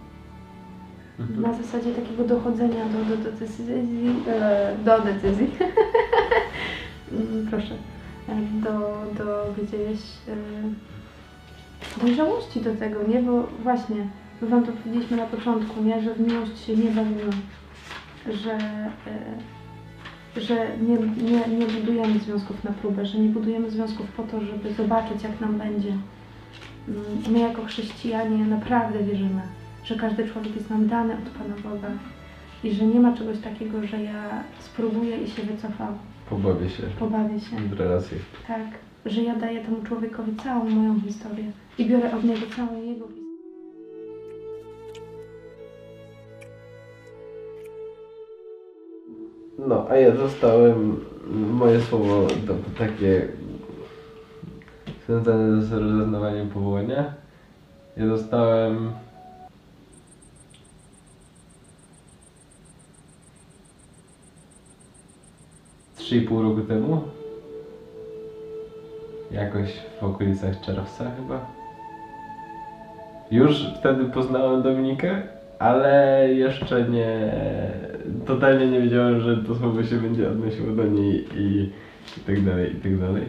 Na 1.36 1.52
zasadzie 1.52 1.92
takiego 1.92 2.24
dochodzenia 2.24 2.84
do, 2.84 3.16
do, 3.16 3.22
do 3.22 3.32
decyzji, 3.32 3.74
e, 4.28 4.76
do 4.84 5.00
decyzji, 5.00 5.50
Mm, 7.12 7.46
proszę, 7.50 7.74
E, 8.28 8.34
do, 8.62 9.04
do 9.24 9.54
gdzieś 9.62 10.00
e, 10.28 10.36
dojrzałości 12.00 12.60
do 12.60 12.74
tego, 12.74 13.02
nie? 13.08 13.22
Bo 13.22 13.48
właśnie, 13.62 13.96
my 14.42 14.48
Wam 14.48 14.66
to 14.66 14.72
powiedzieliśmy 14.72 15.16
na 15.16 15.26
początku, 15.26 15.82
nie? 15.82 16.02
Że 16.02 16.14
w 16.14 16.20
miłość 16.20 16.64
się 16.66 16.76
nie 16.76 16.90
bawimy, 16.90 17.30
że, 18.26 18.58
że 20.36 20.66
nie, 20.88 20.96
nie, 21.30 21.56
nie 21.58 21.66
budujemy 21.66 22.18
związków 22.18 22.64
na 22.64 22.70
próbę, 22.70 23.06
że 23.06 23.18
nie 23.18 23.28
budujemy 23.28 23.70
związków 23.70 24.06
po 24.12 24.22
to, 24.22 24.40
żeby 24.40 24.74
zobaczyć, 24.74 25.22
jak 25.22 25.40
nam 25.40 25.58
będzie. 25.58 25.88
Mm, 26.88 27.02
My 27.30 27.38
jako 27.38 27.64
chrześcijanie 27.64 28.44
naprawdę 28.44 29.02
wierzymy, 29.02 29.42
że 29.84 29.94
każdy 29.96 30.28
człowiek 30.28 30.56
jest 30.56 30.70
nam 30.70 30.88
dany 30.88 31.14
od 31.14 31.28
Pana 31.30 31.54
Boga 31.62 31.88
i 32.64 32.74
że 32.74 32.86
nie 32.86 33.00
ma 33.00 33.16
czegoś 33.16 33.38
takiego, 33.38 33.86
że 33.86 34.02
ja 34.02 34.42
spróbuję 34.58 35.16
i 35.16 35.30
się 35.30 35.42
wycofam, 35.42 35.94
Pobawię 36.30 36.70
się 36.70 36.82
pobawię 36.82 37.40
się. 37.40 37.56
w 37.56 37.72
relacji. 37.72 38.16
Tak, 38.48 38.66
że 39.06 39.22
ja 39.22 39.36
daję 39.36 39.60
temu 39.64 39.82
człowiekowi 39.82 40.36
całą 40.36 40.70
moją 40.70 41.00
historię 41.00 41.44
i 41.78 41.86
biorę 41.86 42.14
od 42.16 42.24
niego 42.24 42.46
całą 42.56 42.82
jego 42.82 43.06
historię. 43.06 43.21
No, 49.66 49.86
a 49.90 49.96
ja 49.96 50.10
dostałem 50.10 51.04
moje 51.52 51.80
słowo 51.80 52.26
to 52.46 52.54
takie 52.78 53.28
związane 55.06 55.62
z 55.62 55.72
rozeznawaniem 55.72 56.48
powołania. 56.48 57.14
Ja 57.96 58.06
dostałem 58.06 58.92
trzy 65.96 66.22
pół 66.22 66.42
roku 66.42 66.60
temu. 66.60 67.02
Jakoś 69.30 69.68
w 70.00 70.04
okolicach 70.04 70.60
czerwca 70.60 71.10
chyba. 71.16 71.46
Już 73.30 73.66
wtedy 73.78 74.04
poznałem 74.04 74.62
Dominikę, 74.62 75.22
ale 75.58 76.28
jeszcze 76.34 76.88
nie. 76.88 77.32
Totalnie 78.26 78.66
nie 78.66 78.80
wiedziałem, 78.80 79.20
że 79.20 79.36
to 79.36 79.54
słowo 79.54 79.84
się 79.84 79.96
będzie 79.96 80.30
odnosiło 80.30 80.72
do 80.72 80.84
niej 80.84 81.24
i, 81.36 81.70
i 82.16 82.20
tak 82.26 82.44
dalej, 82.44 82.76
i 82.76 82.80
tak 82.80 82.98
dalej. 82.98 83.24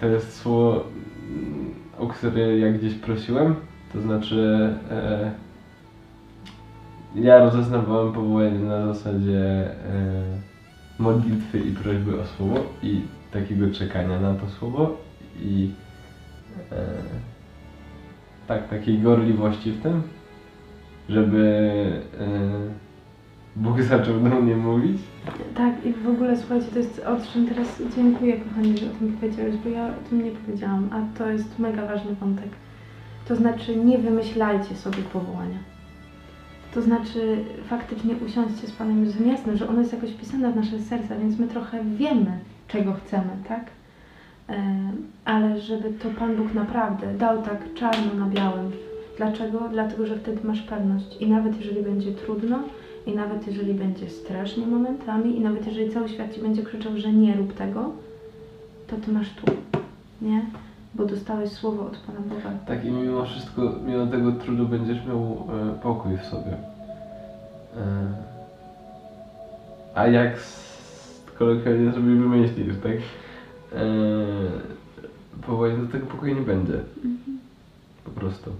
To 0.00 0.06
jest 0.06 0.36
słowo, 0.36 0.84
o 1.98 2.06
które 2.06 2.58
ja 2.58 2.72
gdzieś 2.72 2.94
prosiłem. 2.94 3.54
To 3.92 4.00
znaczy, 4.00 4.70
e, 4.90 5.30
ja 7.14 7.38
rozeznawałem 7.38 8.12
powołanie 8.12 8.58
na 8.58 8.94
zasadzie 8.94 9.40
e, 9.40 9.72
modlitwy 10.98 11.58
i 11.58 11.72
prośby 11.72 12.20
o 12.20 12.26
słowo 12.26 12.60
i 12.82 13.00
takiego 13.32 13.70
czekania 13.70 14.20
na 14.20 14.34
to 14.34 14.48
słowo 14.50 14.96
i 15.42 15.70
e, 16.72 16.86
tak, 18.46 18.68
takiej 18.68 18.98
gorliwości 18.98 19.72
w 19.72 19.82
tym, 19.82 20.02
żeby 21.08 21.46
e, 22.20 22.85
Bóg 23.56 23.82
zaczął 23.82 24.20
do 24.20 24.40
mnie 24.40 24.56
mówić. 24.56 24.98
Tak, 25.54 25.86
i 25.86 25.92
w 25.92 26.08
ogóle 26.08 26.36
słuchajcie, 26.36 26.66
to 26.72 26.78
jest 26.78 26.98
o 26.98 27.32
czym 27.32 27.46
teraz 27.46 27.82
dziękuję 27.96 28.36
kochani, 28.40 28.78
że 28.78 28.86
o 28.86 28.94
tym 28.94 29.12
powiedziałeś, 29.12 29.54
bo 29.64 29.70
ja 29.70 29.86
o 29.86 30.08
tym 30.08 30.24
nie 30.24 30.30
powiedziałam, 30.30 30.88
a 30.92 31.18
to 31.18 31.30
jest 31.30 31.58
mega 31.58 31.86
ważny 31.86 32.14
wątek. 32.14 32.48
To 33.28 33.36
znaczy 33.36 33.76
nie 33.76 33.98
wymyślajcie 33.98 34.76
sobie 34.76 35.02
powołania. 35.12 35.58
To 36.74 36.82
znaczy 36.82 37.44
faktycznie 37.68 38.14
usiądźcie 38.26 38.66
z 38.66 38.72
Panem 38.72 39.04
Jezusem. 39.04 39.28
Jasne, 39.28 39.56
że 39.56 39.68
ono 39.68 39.80
jest 39.80 39.92
jakoś 39.92 40.12
pisane 40.12 40.52
w 40.52 40.56
nasze 40.56 40.78
serca, 40.78 41.16
więc 41.16 41.38
my 41.38 41.48
trochę 41.48 41.84
wiemy, 41.84 42.38
czego 42.68 42.92
chcemy, 42.92 43.30
tak? 43.48 43.64
E, 44.48 44.76
Ale 45.24 45.60
żeby 45.60 45.90
to 45.90 46.08
Pan 46.10 46.36
Bóg 46.36 46.54
naprawdę 46.54 47.14
dał 47.14 47.42
tak 47.42 47.74
czarno 47.74 48.14
na 48.14 48.26
białym. 48.26 48.72
Dlaczego? 49.16 49.68
Dlatego, 49.72 50.06
że 50.06 50.16
wtedy 50.16 50.40
masz 50.44 50.62
pewność. 50.62 51.16
I 51.20 51.28
nawet 51.28 51.58
jeżeli 51.60 51.82
będzie 51.82 52.12
trudno, 52.12 52.58
i 53.06 53.14
nawet 53.14 53.46
jeżeli 53.46 53.74
będzie 53.74 54.10
strasznie 54.10 54.66
momentami, 54.66 55.36
i 55.36 55.40
nawet 55.40 55.66
jeżeli 55.66 55.90
cały 55.90 56.08
świat 56.08 56.34
ci 56.34 56.40
będzie 56.40 56.62
krzyczał, 56.62 56.96
że 56.96 57.12
nie 57.12 57.36
rób 57.36 57.52
tego, 57.52 57.90
to 58.86 58.96
ty 58.96 59.12
masz 59.12 59.30
tu, 59.30 59.52
nie? 60.22 60.46
Bo 60.94 61.04
dostałeś 61.04 61.50
słowo 61.50 61.86
od 61.86 61.96
Pana 61.96 62.20
Boga. 62.20 62.50
Tak 62.66 62.84
i 62.84 62.90
mimo 62.90 63.24
wszystko, 63.24 63.72
mimo 63.86 64.06
tego 64.06 64.32
trudu 64.32 64.66
będziesz 64.68 65.06
miał 65.06 65.20
e, 65.22 65.82
pokój 65.82 66.16
w 66.16 66.24
sobie. 66.24 66.52
E, 67.76 68.06
a 69.94 70.06
jak 70.06 70.36
kolokwialnie 71.38 71.92
sobie 71.92 72.06
wymyślisz, 72.06 72.74
tak? 72.82 72.92
E, 72.92 73.86
powołanie 75.46 75.76
do 75.78 75.92
tego 75.92 76.06
pokoju 76.06 76.34
nie 76.34 76.40
będzie. 76.40 76.80
Po 78.04 78.10
prostu. 78.10 78.50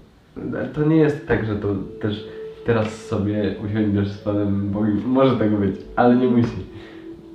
Ale 0.53 0.67
To 0.67 0.85
nie 0.85 0.95
jest 0.95 1.27
tak, 1.27 1.45
że 1.45 1.55
to 1.55 1.67
też 2.01 2.25
teraz 2.67 3.05
sobie 3.05 3.55
usiądziesz 3.65 4.07
z 4.07 4.17
Panem 4.17 4.69
Bogiem. 4.69 5.01
Może 5.05 5.37
tak 5.37 5.49
być, 5.49 5.75
ale 5.95 6.15
nie 6.15 6.27
musi. 6.27 6.63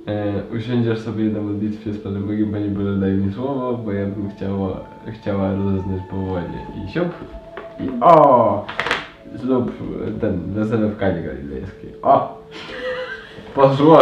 E, 0.07 0.33
usiądziesz 0.57 0.99
sobie 0.99 1.23
na 1.23 1.41
modlitwie 1.41 1.93
z 1.93 1.99
Panem 1.99 2.23
Bogiem, 2.23 2.51
Panie 2.51 2.69
Boże, 2.69 2.95
daj 2.95 3.11
mi 3.11 3.33
słowo, 3.33 3.77
bo 3.77 3.91
ja 3.91 4.05
bym 4.05 4.29
chciała, 4.29 4.79
chciała 5.21 5.55
rozeznać 5.55 6.01
powołanie. 6.09 6.65
I 6.85 6.91
siup. 6.91 7.09
I 7.79 7.89
o! 8.01 8.65
Zrób 9.35 9.71
ten, 10.21 10.53
wesele 10.53 10.87
w 10.87 10.97
Kanie 10.97 11.23
Galilejskiej. 11.23 11.89
O! 12.01 12.43
Poszło! 13.55 13.99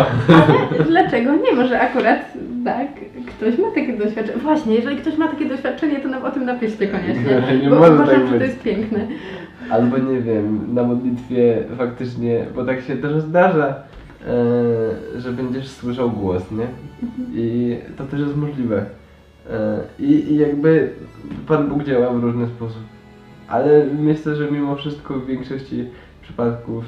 Ale 0.74 0.86
dlaczego 0.86 1.36
nie? 1.36 1.54
Może 1.56 1.80
akurat 1.80 2.20
tak, 2.66 2.88
ktoś 3.28 3.58
ma 3.58 3.72
takie 3.76 3.98
doświadczenie. 3.98 4.40
Właśnie, 4.40 4.76
jeżeli 4.76 4.98
ktoś 4.98 5.18
ma 5.18 5.28
takie 5.28 5.46
doświadczenie, 5.46 6.00
to 6.00 6.08
nam 6.08 6.26
o 6.26 6.32
tym 6.32 6.46
napiszcie 6.46 6.88
koniecznie. 6.88 7.44
Nie 7.64 7.70
bo 7.70 7.76
może 7.76 7.94
uważam, 7.94 8.08
tak 8.08 8.28
że 8.28 8.38
to 8.38 8.44
jest 8.44 8.64
piękne. 8.64 9.08
Albo 9.72 9.98
nie 9.98 10.22
wiem, 10.22 10.74
na 10.74 10.84
modlitwie 10.84 11.64
faktycznie, 11.78 12.46
bo 12.56 12.66
tak 12.66 12.82
się 12.82 12.98
też 12.98 13.22
zdarza, 13.22 13.68
e, 13.68 14.34
że 15.20 15.32
będziesz 15.32 15.68
słyszał 15.70 16.12
głos, 16.12 16.44
nie? 16.52 16.68
I 17.34 17.78
to 17.98 18.06
też 18.06 18.20
jest 18.20 18.36
możliwe. 18.36 18.86
E, 19.50 19.80
i, 20.00 20.06
I 20.06 20.38
jakby 20.38 20.94
Pan 21.48 21.70
Bóg 21.70 21.84
działa 21.84 22.14
w 22.14 22.24
różny 22.24 22.48
sposób. 22.48 22.82
Ale 23.48 23.86
myślę, 23.86 24.36
że 24.36 24.52
mimo 24.52 24.76
wszystko 24.76 25.14
w 25.14 25.26
większości 25.26 25.86
przypadków, 26.22 26.86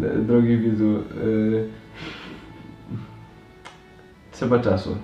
e, 0.00 0.20
drogi 0.22 0.56
widzu, 0.56 0.94
e, 0.94 1.00
trzeba 4.32 4.58
czasu. 4.58 4.96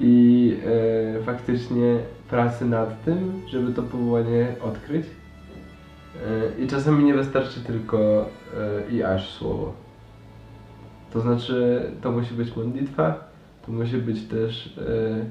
I 0.00 0.56
e, 0.66 1.22
faktycznie 1.22 1.98
pracy 2.30 2.64
nad 2.64 3.04
tym, 3.04 3.42
żeby 3.46 3.72
to 3.72 3.82
powołanie 3.82 4.54
odkryć. 4.62 5.06
E, 5.06 6.62
I 6.62 6.66
czasami 6.66 7.04
nie 7.04 7.14
wystarczy 7.14 7.60
tylko 7.60 7.98
e, 7.98 8.90
i 8.90 9.02
aż 9.02 9.30
słowo. 9.30 9.72
To 11.12 11.20
znaczy, 11.20 11.82
to 12.02 12.12
musi 12.12 12.34
być 12.34 12.56
modlitwa, 12.56 13.28
to 13.66 13.72
musi 13.72 13.96
być 13.96 14.22
też. 14.22 14.78
E, 14.78 15.24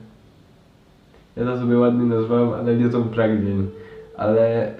ja 1.41 1.45
to 1.45 1.59
sobie 1.59 1.77
ładnie 1.77 2.05
nazwałem 2.05 2.53
analizą 2.53 3.03
pragnień, 3.03 3.69
ale 4.17 4.73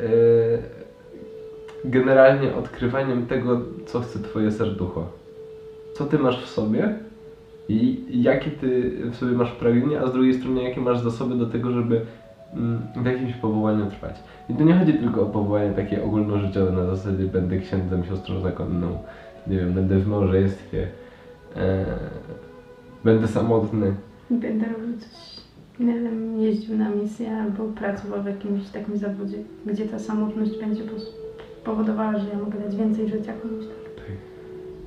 generalnie 1.86 2.55
odkrywaniem 2.55 3.25
tego, 3.25 3.62
co 3.86 4.00
chce 4.00 4.20
Twoje 4.20 4.51
serducho. 4.51 5.08
Co 5.93 6.05
Ty 6.05 6.20
masz 6.20 6.46
w 6.46 6.50
sobie 6.50 6.96
i 7.70 8.03
jakie 8.24 8.51
Ty 8.51 8.91
w 9.12 9.15
sobie 9.15 9.32
masz 9.32 9.51
pragnienia, 9.51 10.01
a 10.01 10.08
z 10.08 10.13
drugiej 10.13 10.34
strony 10.34 10.63
jakie 10.63 10.82
masz 10.82 11.00
zasoby 11.00 11.36
do 11.36 11.46
tego, 11.46 11.72
żeby 11.72 12.01
mm, 12.53 12.82
w 12.96 13.05
jakimś 13.05 13.34
powołaniu 13.34 13.86
trwać. 13.86 14.15
I 14.50 14.53
tu 14.53 14.63
nie 14.63 14.74
chodzi 14.74 14.93
tylko 14.93 15.22
o 15.22 15.25
powołanie 15.25 15.72
takie 15.72 16.03
ogólnożyciowe 16.03 16.72
na 16.72 16.96
zasadzie 16.96 17.24
będę 17.24 17.58
księdzem, 17.58 18.03
siostrą 18.05 18.39
zakonną, 18.39 18.98
nie 19.48 19.58
wiem, 19.58 19.74
będę 19.74 20.00
w 20.00 20.08
małżeństwie, 20.08 20.88
e, 21.55 21.86
będę 23.03 23.27
samotny. 23.27 23.96
Będę 24.29 24.65
robił 24.65 24.98
coś, 24.98 25.43
nie 25.79 26.00
wiem, 26.00 26.39
jeździł 26.39 26.77
na 26.77 26.89
misję 26.89 27.38
albo 27.38 27.63
pracował 27.63 28.24
w 28.24 28.25
jakimś 28.25 28.70
takim 28.70 28.98
zawodzie, 28.98 29.38
gdzie 29.65 29.86
ta 29.86 30.00
samotność 30.00 30.60
będzie 30.60 30.84
powodowała, 31.63 32.20
że 32.20 32.29
ja 32.29 32.38
mogę 32.38 32.60
dać 32.60 32.75
więcej 32.75 33.10
życia 33.10 33.34
komuś. 33.41 33.65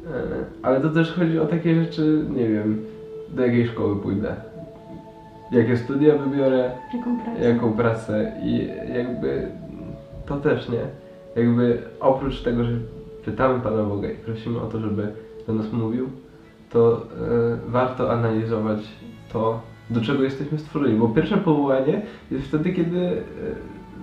E, 0.07 0.45
ale 0.63 0.81
to 0.81 0.89
też 0.89 1.13
chodzi 1.13 1.39
o 1.39 1.47
takie 1.47 1.85
rzeczy, 1.85 2.25
nie 2.31 2.49
wiem, 2.49 2.85
do 3.29 3.43
jakiej 3.47 3.69
szkoły 3.69 3.97
pójdę, 3.97 4.35
jakie 5.53 5.77
studia 5.77 6.19
wybiorę, 6.19 6.71
Jaką 6.95 7.19
pracę? 7.21 7.49
jaką 7.49 7.73
pracę 7.73 8.33
i 8.45 8.69
jakby 8.95 9.49
to 10.27 10.37
też 10.37 10.69
nie. 10.69 10.81
Jakby 11.43 11.79
oprócz 12.01 12.43
tego, 12.43 12.65
że 12.65 12.73
pytamy 13.25 13.61
Pana 13.61 13.83
Boga 13.83 14.11
i 14.11 14.15
prosimy 14.15 14.61
o 14.61 14.67
to, 14.67 14.81
żeby 14.81 15.13
do 15.47 15.55
nas 15.55 15.73
mówił, 15.73 16.09
to 16.71 16.97
e, 16.97 17.01
warto 17.71 18.13
analizować 18.13 18.79
to, 19.33 19.61
do 19.91 20.01
czego 20.01 20.23
jesteśmy 20.23 20.59
stworzeni. 20.59 20.99
Bo 20.99 21.09
pierwsze 21.09 21.37
powołanie 21.37 22.03
jest 22.31 22.47
wtedy, 22.47 22.73
kiedy 22.73 22.99
e, 23.07 23.21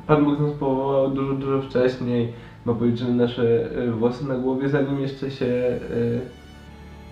Pan 0.07 0.25
Bóg 0.25 0.39
nas 0.39 0.51
powołał 0.51 1.11
dużo, 1.11 1.33
dużo 1.33 1.61
wcześniej, 1.61 2.33
ma 2.65 2.73
policzone 2.73 3.13
nasze 3.13 3.69
e, 3.75 3.91
włosy 3.91 4.27
na 4.27 4.35
głowie, 4.35 4.69
zanim 4.69 4.99
jeszcze 4.99 5.31
się 5.31 5.45
e, 5.45 5.79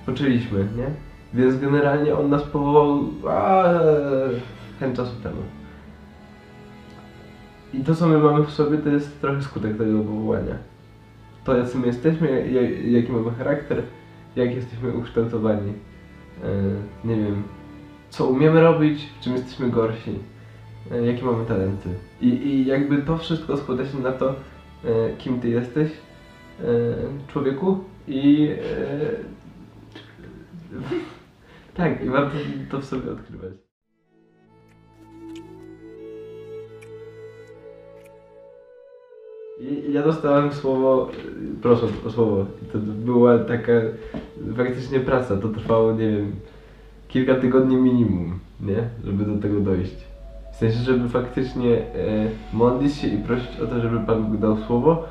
poczęliśmy, 0.05 0.59
nie? 0.77 0.85
Więc 1.33 1.59
generalnie 1.59 2.15
On 2.17 2.29
nas 2.29 2.43
powołał 2.43 3.03
a, 3.29 3.63
chęć 4.79 4.95
czasu 4.97 5.11
temu. 5.23 5.41
I 7.73 7.79
to, 7.83 7.95
co 7.95 8.07
my 8.07 8.17
mamy 8.17 8.43
w 8.45 8.51
sobie, 8.51 8.77
to 8.77 8.89
jest 8.89 9.21
trochę 9.21 9.41
skutek 9.41 9.77
tego 9.77 9.99
powołania. 10.03 10.55
To, 11.43 11.57
jacy 11.57 11.77
my 11.77 11.87
jesteśmy, 11.87 12.49
ja- 12.51 12.99
jaki 12.99 13.11
mamy 13.11 13.31
charakter, 13.31 13.83
jak 14.35 14.55
jesteśmy 14.55 14.93
ukształtowani. 14.93 15.73
E, 16.43 16.47
nie 17.07 17.15
wiem, 17.15 17.43
co 18.09 18.25
umiemy 18.25 18.61
robić, 18.61 19.05
w 19.19 19.23
czym 19.23 19.33
jesteśmy 19.33 19.69
gorsi, 19.69 20.19
jakie 21.05 21.25
mamy 21.25 21.45
talenty. 21.45 21.89
I, 22.21 22.27
I 22.27 22.65
jakby 22.65 23.01
to 23.01 23.17
wszystko 23.17 23.57
składa 23.57 23.85
się 23.85 23.99
na 23.99 24.11
to, 24.11 24.35
kim 25.17 25.39
ty 25.39 25.49
jesteś, 25.49 25.91
e, 25.91 26.65
człowieku 27.27 27.83
i 28.07 28.49
e, 28.49 29.11
tak, 31.77 32.03
i 32.03 32.09
warto 32.09 32.37
to 32.71 32.79
w 32.79 32.85
sobie 32.85 33.11
odkrywać. 33.11 33.53
I 39.59 39.93
ja 39.93 40.03
dostałem 40.03 40.53
słowo, 40.53 41.11
proszę 41.61 41.87
o 42.05 42.09
słowo, 42.09 42.45
to 42.71 42.77
była 42.77 43.39
taka 43.39 43.71
faktycznie 44.57 44.99
praca, 44.99 45.37
to 45.37 45.49
trwało, 45.49 45.91
nie 45.91 46.09
wiem, 46.11 46.35
kilka 47.07 47.35
tygodni 47.35 47.75
minimum, 47.75 48.39
nie, 48.61 48.89
żeby 49.03 49.25
do 49.25 49.41
tego 49.41 49.59
dojść. 49.59 50.10
W 50.51 50.55
sensie, 50.55 50.77
żeby 50.77 51.09
faktycznie 51.09 51.77
e, 51.77 51.83
modlić 52.53 52.95
się 52.95 53.07
i 53.07 53.17
prosić 53.17 53.59
o 53.59 53.67
to, 53.67 53.81
żeby 53.81 53.99
Pan 53.99 54.23
Bóg 54.23 54.41
dał 54.41 54.57
słowo, 54.57 55.03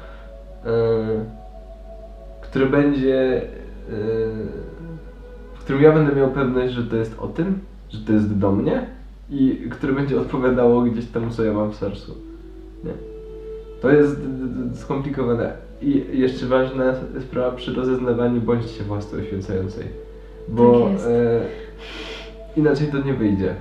e, 0.66 0.70
które 2.40 2.66
będzie, 2.66 3.42
e, 3.42 3.46
w 5.54 5.58
którym 5.60 5.82
ja 5.82 5.92
będę 5.92 6.14
miał 6.14 6.30
pewność, 6.30 6.74
że 6.74 6.82
to 6.82 6.96
jest 6.96 7.18
o 7.18 7.28
tym, 7.28 7.58
że 7.90 7.98
to 7.98 8.12
jest 8.12 8.38
do 8.38 8.52
mnie 8.52 8.86
i 9.30 9.68
które 9.70 9.92
będzie 9.92 10.20
odpowiadało 10.20 10.82
gdzieś 10.82 11.06
temu, 11.06 11.30
co 11.30 11.44
ja 11.44 11.52
mam 11.52 11.72
w 11.72 11.76
sercu. 11.76 12.14
Nie? 12.84 12.92
To 13.82 13.90
jest 13.90 14.16
skomplikowane. 14.74 15.52
I 15.82 16.04
jeszcze 16.12 16.46
ważna 16.46 16.94
sprawa 17.20 17.56
przy 17.56 17.74
rozeznawaniu 17.74 18.40
bądźcie 18.40 18.84
własnej 18.84 19.22
oświęcającej. 19.22 19.84
Bo 20.48 20.80
Tak 20.80 21.06
e, 21.06 21.40
inaczej 22.56 22.88
to 22.88 22.98
nie 22.98 23.14
wyjdzie. 23.14 23.54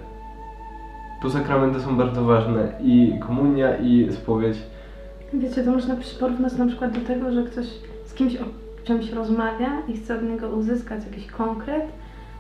Tu 1.22 1.30
sakramenty 1.30 1.82
są 1.82 1.98
bardzo 1.98 2.24
ważne 2.24 2.72
i 2.82 3.14
komunia 3.28 3.78
i 3.78 4.14
spowiedź. 4.14 4.58
Wiecie, 5.34 5.64
to 5.64 5.72
można 5.72 5.96
porównać 6.20 6.54
na 6.54 6.66
przykład 6.68 7.00
do 7.00 7.08
tego, 7.08 7.32
że 7.32 7.44
ktoś 7.44 7.66
z 8.06 8.14
kimś 8.14 8.36
o 8.36 8.46
czymś 8.84 9.12
rozmawia 9.12 9.70
i 9.88 9.98
chce 9.98 10.16
od 10.16 10.24
niego 10.24 10.50
uzyskać 10.50 11.06
jakiś 11.06 11.28
konkret, 11.28 11.84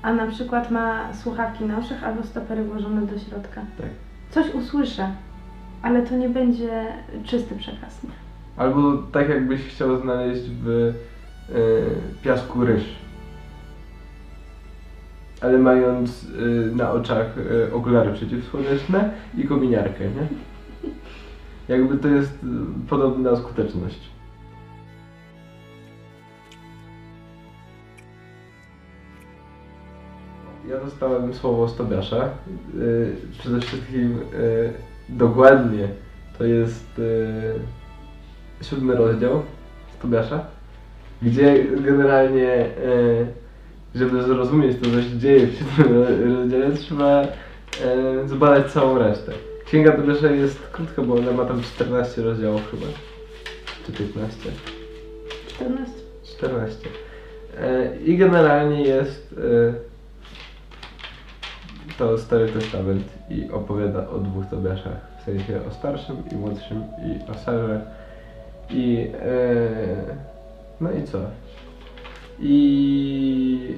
a 0.02 0.14
na 0.14 0.28
przykład 0.28 0.72
ma 0.72 1.14
słuchawki 1.14 1.66
na 1.66 1.78
uszach 1.78 2.04
albo 2.04 2.24
stopery 2.24 2.64
włożone 2.64 3.02
do 3.02 3.20
środka. 3.20 3.62
Tak. 3.78 3.90
Coś 4.32 4.56
usłyszę, 4.56 5.12
ale 5.82 6.02
to 6.02 6.18
nie 6.18 6.30
będzie 6.30 6.86
czysty 7.24 7.56
przekaz. 7.56 8.04
nie? 8.04 8.10
Albo 8.58 8.98
tak 9.12 9.30
jakbyś 9.30 9.62
chciał 9.62 10.02
znaleźć 10.02 10.44
w 10.64 10.70
e, 10.70 11.54
piasku 12.24 12.66
ryż. 12.66 12.84
Ale 15.42 15.58
mając 15.58 16.26
e, 16.26 16.76
na 16.76 16.92
oczach 16.92 17.36
e, 17.70 17.74
okulary 17.74 18.14
przeciwsłoneczne 18.14 19.12
i 19.38 19.44
kominiarkę, 19.44 20.04
nie? 20.04 20.28
Jakby 21.76 21.98
to 21.98 22.08
jest 22.08 22.34
e, 22.34 22.88
podobna 22.90 23.36
skuteczność. 23.36 24.10
Ja 30.70 30.80
dostałem 30.80 31.34
słowo 31.34 31.68
z 31.68 31.76
Tobiasza. 31.76 32.30
Yy, 32.74 33.16
przede 33.40 33.62
wszystkim 33.62 34.12
yy, 34.12 34.74
dokładnie 35.10 35.88
to 36.38 36.44
jest 36.44 36.98
yy, 36.98 37.60
siódmy 38.62 38.96
rozdział 38.96 39.42
z 39.98 40.02
Tobiasza, 40.02 40.46
gdzie 41.22 41.64
generalnie, 41.64 42.42
yy, 42.42 43.28
żeby 43.96 44.24
zrozumieć 44.24 44.78
to, 44.80 44.86
co 44.86 45.02
się 45.02 45.18
dzieje 45.18 45.48
w 45.48 45.80
ro- 45.80 46.36
rozdziale, 46.36 46.72
trzeba 46.72 47.22
yy, 47.22 48.28
zbadać 48.28 48.72
całą 48.72 48.98
resztę. 48.98 49.32
Księga 49.66 49.92
Tobiasza 49.92 50.32
jest 50.32 50.60
krótka, 50.72 51.02
bo 51.02 51.14
ona 51.14 51.32
ma 51.32 51.46
tam 51.46 51.62
14 51.62 52.22
rozdziałów 52.22 52.72
chyba. 52.72 52.86
Czy 53.86 53.92
15? 53.92 54.38
14. 55.48 55.94
14. 56.24 56.90
E, 57.62 57.98
I 58.06 58.18
generalnie 58.18 58.82
jest 58.84 59.36
e, 59.38 59.74
to 61.98 62.18
Stary 62.18 62.48
Testament 62.48 63.04
i 63.30 63.52
opowiada 63.52 64.10
o 64.10 64.18
dwóch 64.20 64.46
Tobiaszach, 64.50 64.98
w 65.22 65.24
sensie 65.26 65.60
o 65.70 65.74
starszym 65.74 66.16
i 66.32 66.36
młodszym 66.36 66.84
i 67.06 67.32
o 67.32 67.34
Sarze. 67.34 67.82
I 68.70 69.08
e, 69.22 69.68
no 70.82 70.92
i 70.92 71.04
co? 71.04 71.20
I 72.42 73.76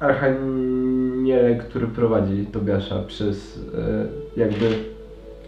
e, 0.00 0.04
Archaniele, 0.04 1.56
który 1.56 1.86
prowadzi 1.86 2.46
Tobiasza 2.46 3.02
przez 3.02 3.60
e, 4.36 4.40
jakby 4.40 4.70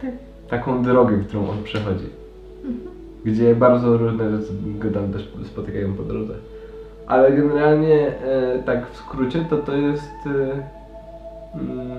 Tak. 0.00 0.10
taką 0.48 0.82
drogę, 0.82 1.18
którą 1.24 1.50
on 1.50 1.62
przechodzi 1.64 2.20
gdzie 3.24 3.54
bardzo 3.54 3.96
różne 3.96 4.30
rzeczy 4.30 4.52
go 4.78 4.90
tam 4.90 5.12
też 5.12 5.28
spotykają 5.46 5.94
po 5.94 6.02
drodze. 6.02 6.34
Ale 7.06 7.32
generalnie, 7.32 8.18
e, 8.24 8.62
tak 8.66 8.90
w 8.90 8.96
skrócie, 8.96 9.44
to 9.50 9.56
to 9.56 9.76
jest 9.76 10.10
e, 10.26 10.62
mm, 11.54 11.98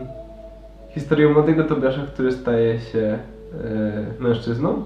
historia 0.89 1.29
młodego 1.29 1.63
Tobiasza, 1.63 2.01
który 2.13 2.31
staje 2.31 2.79
się 2.79 2.99
e, 2.99 4.23
mężczyzną 4.23 4.83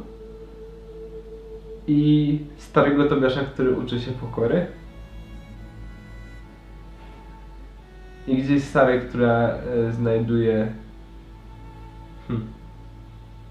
i 1.88 2.39
starego 2.58 3.06
Tobiasza, 3.06 3.41
który 3.41 3.71
uczy 3.71 4.00
się 4.00 4.12
pokory. 4.12 4.65
I 8.28 8.38
gdzieś 8.38 8.63
Sarę, 8.63 9.00
która 9.00 9.50
e, 9.50 9.91
znajduje 9.91 10.67
hmm, 12.28 12.48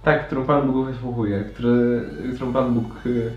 tak, 0.03 0.27
którą 0.27 0.45
Pan 0.45 0.73
Bóg 0.73 0.87
wysłuchuje, 0.87 1.41
który, 1.41 2.03
którą 2.35 2.53
Pan 2.53 2.75
Bóg 2.75 3.07
y, 3.07 3.31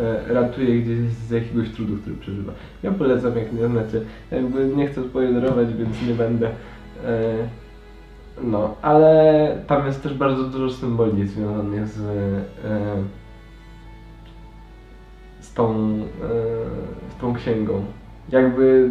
e, 0.00 0.34
ratuje 0.34 0.82
gdzieś 0.82 0.98
z 0.98 1.30
jakiegoś 1.30 1.70
trudu, 1.70 1.96
który 1.96 2.16
przeżywa. 2.16 2.52
Ja 2.82 2.90
polecam, 2.90 3.36
jak 3.36 3.52
nie 3.52 3.68
znacie. 3.68 4.00
Jakby 4.30 4.66
nie 4.66 4.86
chcę 4.86 5.04
spoilerować, 5.04 5.74
więc 5.74 6.02
nie 6.08 6.14
będę. 6.14 6.50
E, 7.04 7.34
no, 8.42 8.74
ale 8.82 9.58
tam 9.66 9.86
jest 9.86 10.02
też 10.02 10.14
bardzo 10.14 10.44
dużo 10.44 10.70
symboli 10.74 11.28
związanych 11.28 11.88
z, 11.88 12.00
e, 12.00 13.02
z, 15.50 15.54
tą, 15.54 15.72
e, 15.72 17.16
z 17.16 17.20
tą 17.20 17.34
księgą. 17.34 17.84
Jakby. 18.28 18.90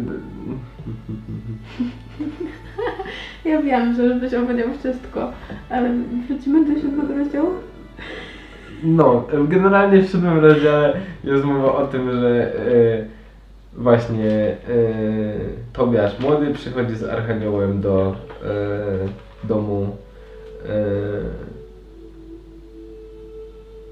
Ja 3.44 3.62
wiem, 3.62 3.94
że 3.94 4.04
już 4.04 4.20
byś 4.20 4.34
opowiedział 4.34 4.68
wszystko, 4.78 5.32
ale 5.70 5.90
wrócimy 6.28 6.74
do 6.74 6.80
siódmego 6.80 7.14
rozdziału? 7.14 7.50
No, 8.82 9.24
generalnie 9.48 10.02
w 10.02 10.10
siódmym 10.10 10.38
rozdziale 10.38 10.96
jest 11.24 11.44
mowa 11.44 11.74
o 11.74 11.86
tym, 11.86 12.12
że 12.12 12.54
e, 12.54 13.04
właśnie 13.76 14.30
e, 14.30 14.56
Tobiasz 15.72 16.20
młody 16.20 16.54
przychodzi 16.54 16.94
z 16.94 17.04
Archaniołem 17.04 17.80
do 17.80 18.16
domu 19.44 19.96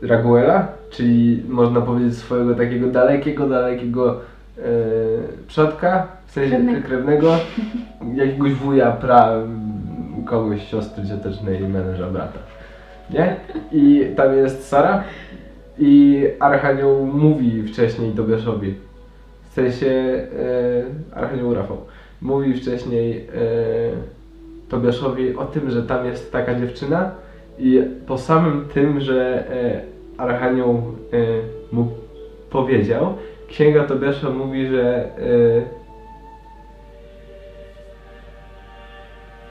Raguela, 0.02 0.68
czyli 0.90 1.42
można 1.48 1.80
powiedzieć 1.80 2.16
swojego 2.16 2.54
takiego 2.54 2.86
dalekiego, 2.86 3.48
dalekiego 3.48 4.20
e, 4.58 4.62
przodka, 5.46 6.06
w 6.26 6.30
sensie 6.30 6.56
Krewnego. 6.56 6.86
krewnego, 6.86 7.36
jakiegoś 8.14 8.52
wuja, 8.52 8.90
pra, 8.90 9.32
kogoś, 10.26 10.68
siostry 10.68 11.06
ciotecznej, 11.06 11.60
męża, 11.60 12.10
brata. 12.10 12.38
Nie? 13.10 13.36
I 13.72 14.06
tam 14.16 14.36
jest 14.36 14.68
Sara 14.68 15.04
i 15.78 16.24
Archanioł 16.40 17.06
mówi 17.06 17.62
wcześniej 17.62 18.12
Tobiaszowi, 18.12 18.74
w 19.50 19.54
sensie 19.54 19.86
e, 19.86 21.16
Archanioł 21.16 21.54
Rafał, 21.54 21.76
mówi 22.22 22.54
wcześniej 22.54 23.16
e, 23.18 23.40
Tobiaszowi 24.68 25.36
o 25.36 25.44
tym, 25.44 25.70
że 25.70 25.82
tam 25.82 26.06
jest 26.06 26.32
taka 26.32 26.54
dziewczyna 26.54 27.10
i 27.58 27.82
po 28.06 28.18
samym 28.18 28.68
tym, 28.74 29.00
że 29.00 29.44
e, 29.50 29.82
Archanioł 30.18 30.82
y, 31.14 31.42
mu 31.72 31.88
powiedział, 32.50 33.14
Księga 33.48 33.84
Tobiasza 33.84 34.30
mówi, 34.30 34.66
że 34.66 35.10
y, 35.18 35.78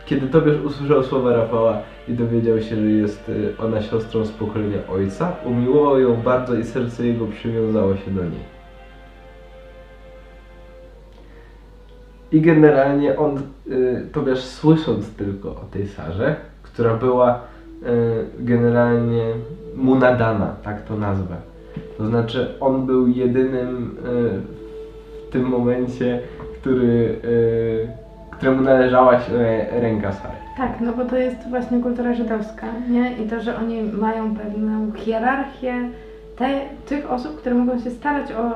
kiedy 0.05 0.27
Tobiasz 0.27 0.61
usłyszał 0.65 1.03
słowa 1.03 1.33
Rafała 1.33 1.81
i 2.07 2.13
dowiedział 2.13 2.61
się, 2.61 2.75
że 2.75 2.81
jest 2.81 3.29
y, 3.29 3.53
ona 3.59 3.81
siostrą 3.81 4.25
z 4.25 4.31
pokolenia 4.31 4.87
ojca, 4.89 5.35
umiłował 5.45 5.99
ją 5.99 6.15
bardzo 6.15 6.55
i 6.55 6.63
serce 6.63 7.07
jego 7.07 7.25
przywiązało 7.27 7.95
się 7.95 8.11
do 8.11 8.23
niej. 8.23 8.57
I 12.31 12.41
generalnie 12.41 13.17
on, 13.17 13.41
y, 13.67 14.07
Tobiasz 14.13 14.39
słysząc 14.39 15.15
tylko 15.15 15.49
o 15.49 15.65
tej 15.71 15.87
Sarze, 15.87 16.35
która 16.63 16.93
była 16.93 17.41
generalnie 18.39 19.23
mu 19.75 19.95
nadana, 19.95 20.55
tak 20.63 20.81
to 20.81 20.97
nazwę. 20.97 21.35
To 21.97 22.07
znaczy 22.07 22.55
on 22.59 22.85
był 22.85 23.07
jedynym 23.07 23.97
y, 23.97 25.27
w 25.27 25.31
tym 25.31 25.43
momencie, 25.43 26.19
który, 26.61 27.19
y, 27.23 27.87
któremu 28.31 28.61
należała 28.61 29.19
się 29.19 29.33
ręka 29.71 30.11
Sary. 30.11 30.35
Tak, 30.57 30.81
no 30.81 30.93
bo 30.93 31.05
to 31.05 31.17
jest 31.17 31.49
właśnie 31.49 31.81
kultura 31.81 32.13
żydowska, 32.13 32.67
nie? 32.89 33.17
I 33.17 33.29
to, 33.29 33.41
że 33.41 33.57
oni 33.57 33.83
mają 33.83 34.35
pewną 34.35 34.91
hierarchię 34.91 35.89
te, 36.35 36.61
tych 36.85 37.11
osób, 37.11 37.37
które 37.37 37.55
mogą 37.55 37.79
się 37.79 37.91
starać 37.91 38.31
o 38.31 38.51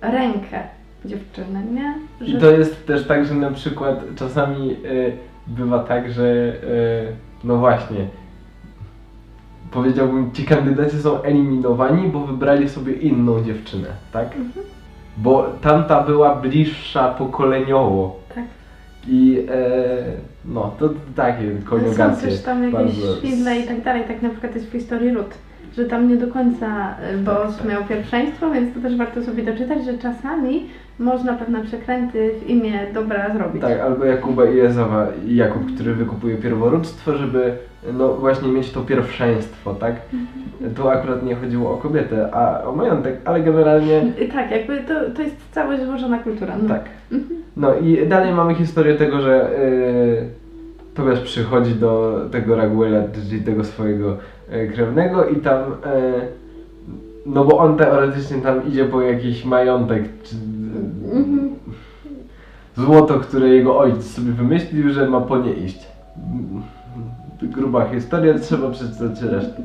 rękę 0.00 0.62
dziewczyny, 1.04 1.62
nie? 1.72 1.94
I 2.26 2.38
to 2.38 2.50
jest 2.50 2.86
też 2.86 3.06
tak, 3.06 3.24
że 3.24 3.34
na 3.34 3.50
przykład 3.50 4.00
czasami 4.16 4.76
y, 4.84 5.12
bywa 5.46 5.78
tak, 5.78 6.12
że 6.12 6.24
y, 6.24 6.56
no 7.44 7.56
właśnie 7.56 8.06
powiedziałbym 9.72 10.32
ci 10.32 10.44
kandydaci 10.44 10.98
są 10.98 11.22
eliminowani, 11.22 12.08
bo 12.08 12.20
wybrali 12.20 12.68
sobie 12.68 12.92
inną 12.92 13.42
dziewczynę, 13.44 13.88
tak? 14.12 14.26
Mhm. 14.26 14.66
Bo 15.16 15.46
tamta 15.62 16.02
była 16.02 16.34
bliższa 16.36 17.08
pokoleniowo. 17.08 18.20
Tak. 18.34 18.44
I 19.08 19.46
e, 19.50 20.02
no, 20.44 20.74
to 20.78 20.88
takie 21.16 21.58
Są 21.60 21.66
koniugacje. 21.70 22.28
też 22.28 22.42
tam 22.42 22.62
jakieś 22.62 22.74
bardzo- 23.00 23.16
szwindle 23.16 23.58
i 23.58 23.66
tak 23.66 23.82
dalej, 23.84 24.04
tak 24.08 24.22
na 24.22 24.28
przykład 24.30 24.54
jest 24.54 24.68
w 24.68 24.72
historii 24.72 25.10
Rut, 25.14 25.34
że 25.76 25.84
tam 25.84 26.08
nie 26.08 26.16
do 26.16 26.26
końca 26.26 26.94
Boaz 27.24 27.56
Tak, 27.56 27.62
tak. 27.62 27.72
miał 27.72 27.84
pierwszeństwo, 27.84 28.50
więc 28.50 28.74
to 28.74 28.80
też 28.80 28.96
warto 28.96 29.22
sobie 29.22 29.42
doczytać, 29.42 29.84
że 29.84 29.98
czasami 29.98 30.66
można 30.98 31.32
pewne 31.32 31.64
przekręty 31.64 32.30
w 32.40 32.50
imię 32.50 32.86
dobra 32.94 33.34
zrobić. 33.34 33.62
Tak, 33.62 33.80
albo 33.80 34.04
Jakuba 34.04 34.42
i 35.26 35.36
Jakub, 35.36 35.74
który 35.74 35.94
wykupuje 35.94 36.36
pierworództwo, 36.36 37.16
żeby 37.16 37.56
no 37.92 38.14
właśnie 38.14 38.48
mieć 38.48 38.70
to 38.70 38.80
pierwszeństwo, 38.80 39.74
tak? 39.74 39.96
Mhm. 40.12 40.74
Tu 40.74 40.88
akurat 40.88 41.22
nie 41.22 41.34
chodziło 41.34 41.72
o 41.72 41.76
kobietę, 41.76 42.34
a 42.34 42.64
o 42.64 42.72
majątek, 42.72 43.20
ale 43.24 43.40
generalnie 43.40 44.02
tak, 44.32 44.50
jakby 44.50 44.80
to, 44.80 45.10
to 45.16 45.22
jest 45.22 45.36
całość 45.52 45.82
złożona 45.82 46.18
kultura. 46.18 46.56
No. 46.62 46.68
tak. 46.68 46.84
No 47.56 47.74
i 47.74 48.06
dalej 48.06 48.34
mamy 48.34 48.54
historię 48.54 48.94
tego, 48.94 49.20
że 49.20 49.50
yy, 49.58 50.28
Tobiasz 50.94 51.20
przychodzi 51.20 51.74
do 51.74 52.20
tego 52.32 52.56
Raguela, 52.56 53.02
czyli 53.28 53.42
tego 53.42 53.64
swojego 53.64 54.16
yy, 54.52 54.68
krewnego 54.68 55.24
i 55.28 55.36
tam 55.36 55.60
yy, 55.62 55.72
no 57.26 57.44
bo 57.44 57.58
on 57.58 57.76
teoretycznie 57.76 58.36
tam 58.42 58.68
idzie 58.68 58.84
po 58.84 59.02
jakiś 59.02 59.44
majątek, 59.44 60.02
czy 60.22 60.36
Mhm. 61.12 61.50
złoto, 62.76 63.20
które 63.20 63.48
jego 63.48 63.78
ojciec 63.78 64.10
sobie 64.10 64.32
wymyślił, 64.32 64.92
że 64.92 65.08
ma 65.08 65.20
po 65.20 65.38
nie 65.38 65.52
iść. 65.52 65.86
Gruba 67.48 67.88
historia, 67.88 68.38
trzeba 68.38 68.70
przeczytać 68.70 69.22
resztę. 69.22 69.62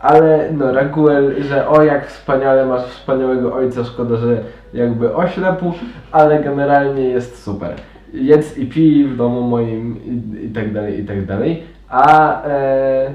Ale 0.00 0.52
no, 0.52 0.72
Raguel, 0.72 1.42
że 1.42 1.68
o 1.68 1.82
jak 1.82 2.06
wspaniale 2.06 2.66
masz 2.66 2.82
wspaniałego 2.82 3.54
ojca, 3.54 3.84
szkoda, 3.84 4.16
że 4.16 4.40
jakby 4.74 5.14
oślepł, 5.14 5.72
ale 6.12 6.42
generalnie 6.42 7.02
jest 7.02 7.42
super. 7.42 7.74
Jedz 8.12 8.58
i 8.58 8.66
pij 8.66 9.04
w 9.04 9.16
domu 9.16 9.42
moim 9.42 9.96
i, 10.04 10.44
i 10.44 10.48
tak 10.48 10.72
dalej, 10.72 11.00
i 11.00 11.04
tak 11.06 11.26
dalej. 11.26 11.62
A 11.88 12.42
e, 12.44 13.10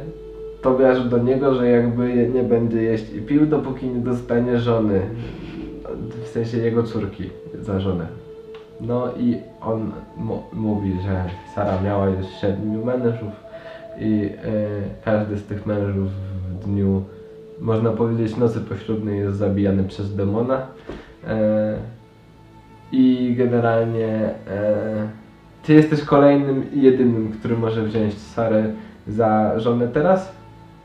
Tobiasz 0.63 1.09
do 1.09 1.17
niego, 1.17 1.55
że 1.55 1.69
jakby 1.69 2.29
nie 2.33 2.43
będzie 2.43 2.81
jeść 2.81 3.13
i 3.13 3.21
pił, 3.21 3.45
dopóki 3.45 3.87
nie 3.87 3.99
dostanie 3.99 4.59
żony. 4.59 5.01
W 6.23 6.27
sensie 6.27 6.57
jego 6.57 6.83
córki 6.83 7.29
za 7.61 7.79
żonę. 7.79 8.07
No 8.81 9.07
i 9.19 9.37
on 9.61 9.91
mówi, 10.53 10.93
że 11.05 11.23
Sara 11.55 11.81
miała 11.81 12.07
już 12.07 12.27
siedmiu 12.27 12.85
mężów 12.85 13.42
i 13.99 14.29
e, 14.43 14.49
każdy 15.05 15.37
z 15.37 15.45
tych 15.45 15.65
mężów 15.65 16.09
w 16.49 16.65
dniu, 16.65 17.03
można 17.59 17.91
powiedzieć, 17.91 18.37
nocy 18.37 18.59
poślubnej 18.61 19.19
jest 19.19 19.37
zabijany 19.37 19.83
przez 19.83 20.15
demona. 20.15 20.67
E, 21.27 21.77
I 22.91 23.35
generalnie 23.37 24.07
e, 24.47 25.07
ty 25.63 25.73
jesteś 25.73 26.01
kolejnym 26.01 26.73
i 26.73 26.81
jedynym, 26.81 27.31
który 27.39 27.57
może 27.57 27.83
wziąć 27.83 28.17
Sarę 28.17 28.65
za 29.07 29.59
żonę 29.59 29.87
teraz, 29.87 30.31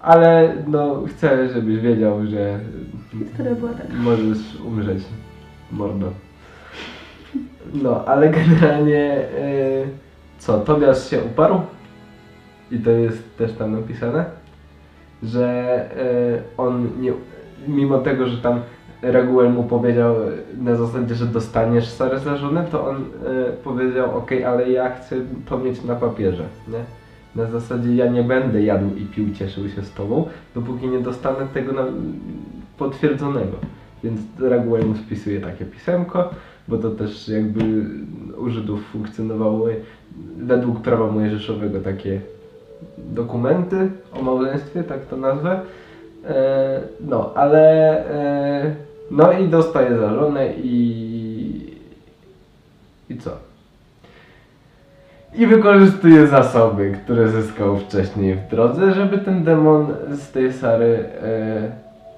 ale 0.01 0.55
no 0.67 1.03
chcę, 1.09 1.49
żebyś 1.49 1.79
wiedział, 1.81 2.27
że 2.27 2.59
Historia 3.11 3.55
była 3.55 3.73
taka. 3.73 3.95
możesz 3.95 4.61
umrzeć, 4.67 5.03
mordo. 5.73 6.13
No, 7.83 8.05
ale 8.05 8.29
generalnie 8.31 9.13
e, 9.13 9.27
co, 10.39 10.61
Tobiasz 10.61 11.11
się 11.11 11.23
uparł 11.23 11.61
i 12.71 12.79
to 12.79 12.91
jest 12.91 13.37
też 13.37 13.53
tam 13.53 13.73
napisane, 13.73 14.25
że 15.23 15.47
e, 15.97 16.43
on 16.57 16.89
nie, 17.01 17.13
mimo 17.69 17.99
tego, 17.99 18.27
że 18.27 18.37
tam 18.39 18.61
Raguel 19.03 19.53
mu 19.53 19.65
powiedział 19.65 20.17
na 20.61 20.77
zasadzie, 20.77 21.15
że 21.15 21.27
dostaniesz 21.27 21.89
Sarę 21.89 22.19
za 22.19 22.37
żonę, 22.37 22.67
to 22.71 22.89
on 22.89 22.97
e, 22.97 23.53
powiedział, 23.65 24.19
ok, 24.19 24.31
ale 24.47 24.71
ja 24.71 24.91
chcę 24.91 25.17
to 25.47 25.59
mieć 25.59 25.85
na 25.85 25.95
papierze, 25.95 26.45
nie? 26.69 26.85
Na 27.43 27.51
zasadzie 27.51 27.95
ja 27.95 28.07
nie 28.07 28.23
będę 28.23 28.63
jadł 28.63 28.97
i 28.97 29.05
pił, 29.05 29.35
cieszył 29.35 29.69
się 29.69 29.83
z 29.83 29.93
tobą, 29.93 30.29
dopóki 30.55 30.89
nie 30.89 30.99
dostanę 30.99 31.47
tego 31.55 31.73
na, 31.73 31.85
potwierdzonego. 32.79 33.57
Więc 34.05 34.21
Raguel 34.41 34.87
mu 34.87 34.95
spisuje 34.95 35.41
takie 35.41 35.65
pisemko, 35.65 36.31
bo 36.69 36.79
to 36.79 36.91
też 36.91 37.29
jakby 37.29 37.63
u 38.37 38.51
Żydów 38.51 38.87
funkcjonowały 38.87 39.77
według 40.37 40.81
prawa 40.81 41.11
mojżeszowego 41.13 41.81
takie 41.81 42.21
dokumenty 42.99 43.91
o 44.13 44.23
małżeństwie, 44.23 44.85
tak 44.85 45.07
to 45.07 45.17
nazwę. 45.17 45.61
E, 46.25 46.81
no, 47.01 47.33
ale 47.35 47.61
e, 48.11 48.75
no 49.11 49.33
i 49.33 49.49
dostaje 49.49 49.99
za 49.99 50.15
żonę 50.15 50.53
i 50.57 51.79
i 53.11 53.19
co? 53.19 53.31
I 55.35 55.47
wykorzystuje 55.47 56.27
zasoby, 56.27 56.99
które 57.05 57.29
zyskał 57.29 57.79
wcześniej 57.79 58.35
w 58.35 58.51
drodze, 58.51 58.93
żeby 58.93 59.19
ten 59.19 59.45
demon 59.45 59.87
z 60.13 60.31
tej 60.31 60.53
Sary 60.53 61.05
e, 61.23 61.71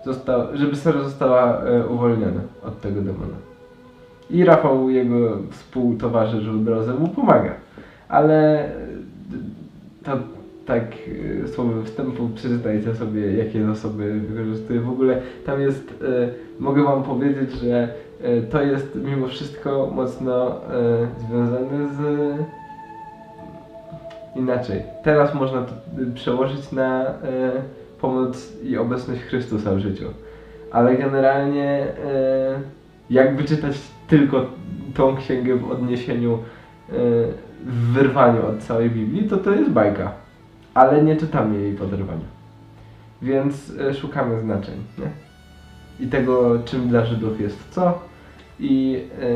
został, 0.05 0.43
żeby 0.55 0.77
Sara 0.77 1.03
została 1.03 1.63
e, 1.63 1.87
uwolniona 1.87 2.41
od 2.63 2.81
tego 2.81 3.01
demona. 3.01 3.37
I 4.31 4.45
Rafał, 4.45 4.91
jego 4.91 5.39
współtowarzysz 5.51 6.51
w 6.51 6.65
drodze, 6.65 6.95
mu 6.95 7.09
pomaga. 7.09 7.55
Ale 8.09 8.65
e, 8.65 8.71
to 10.05 10.13
tak 10.71 10.85
e, 11.45 11.49
słowem 11.49 11.85
wstępu 11.85 12.29
przeczytajcie 12.35 12.95
sobie, 12.95 13.37
jakie 13.37 13.67
zasoby 13.67 14.21
wykorzystuje. 14.21 14.81
W 14.81 14.91
ogóle 14.91 15.23
tam 15.47 15.61
jest, 15.61 15.95
e, 16.03 16.29
mogę 16.59 16.83
wam 16.83 17.03
powiedzieć, 17.03 17.53
że 17.53 17.89
e, 18.23 18.43
to 18.43 18.63
jest 18.63 18.95
mimo 18.95 19.29
wszystko 19.29 19.91
mocno 19.95 20.61
związane 21.19 21.89
z 21.89 22.01
inaczej. 24.37 24.83
Teraz 25.05 25.35
można 25.35 25.63
to 25.63 25.73
przełożyć 26.15 26.73
na 26.73 27.15
pomoc 28.01 28.53
i 28.63 28.77
obecność 28.79 29.21
Chrystusa 29.23 29.75
w 29.75 29.79
życiu. 29.79 30.05
Ale 30.71 30.97
generalnie 30.97 31.69
e, 31.69 32.61
jakby 33.11 33.45
czytać 33.45 33.77
tylko 34.09 34.47
tą 34.95 35.17
księgę 35.17 35.57
w 35.57 35.71
odniesieniu, 35.71 36.39
w 37.67 37.93
wyrwaniu 37.93 38.47
od 38.47 38.59
całej 38.59 38.91
Biblii, 38.91 39.29
to 39.29 39.37
to 39.37 39.51
jest 39.55 39.71
bajka. 39.71 40.30
Ale 40.81 41.03
nie 41.05 41.17
czytamy 41.17 41.61
jej 41.61 41.75
w 41.77 41.83
oderwaniu. 41.83 42.25
Więc 43.23 43.73
e, 43.81 43.95
szukamy 43.95 44.41
znaczeń, 44.41 44.75
nie? 44.99 45.11
I 46.07 46.09
tego, 46.09 46.59
czym 46.65 46.89
dla 46.89 47.07
Żydów 47.07 47.41
jest 47.41 47.69
co 47.71 47.99
i 48.61 49.05
e, 49.23 49.31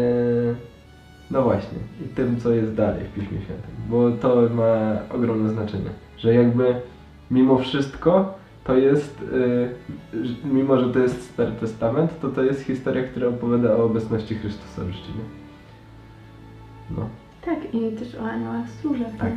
no 1.31 1.43
właśnie, 1.43 1.79
i 2.05 2.09
tym, 2.09 2.41
co 2.41 2.51
jest 2.53 2.75
dalej 2.75 3.05
w 3.05 3.13
Piśmie 3.15 3.39
Świętym, 3.43 3.71
bo 3.89 4.11
to 4.11 4.37
ma 4.55 4.75
ogromne 5.15 5.51
znaczenie, 5.51 5.91
że 6.19 6.35
jakby 6.35 6.75
mimo 7.31 7.59
wszystko 7.59 8.35
to 8.65 8.77
jest, 8.77 9.23
y, 9.23 10.25
ż- 10.27 10.45
mimo 10.45 10.79
że 10.81 10.91
to 10.93 10.99
jest 10.99 11.31
Stary 11.31 11.53
Testament, 11.53 12.21
to 12.21 12.29
to 12.29 12.43
jest 12.43 12.61
historia, 12.63 13.03
która 13.03 13.29
opowiada 13.29 13.77
o 13.77 13.85
obecności 13.85 14.35
Chrystusa 14.35 14.83
w 14.85 14.91
życiu, 14.91 15.13
nie? 15.19 15.25
No, 16.97 17.09
Tak, 17.45 17.75
i 17.75 17.93
też 17.93 18.15
o 18.15 18.23
aniołach 18.25 18.67
służeb. 18.83 19.09
Tak. 19.19 19.33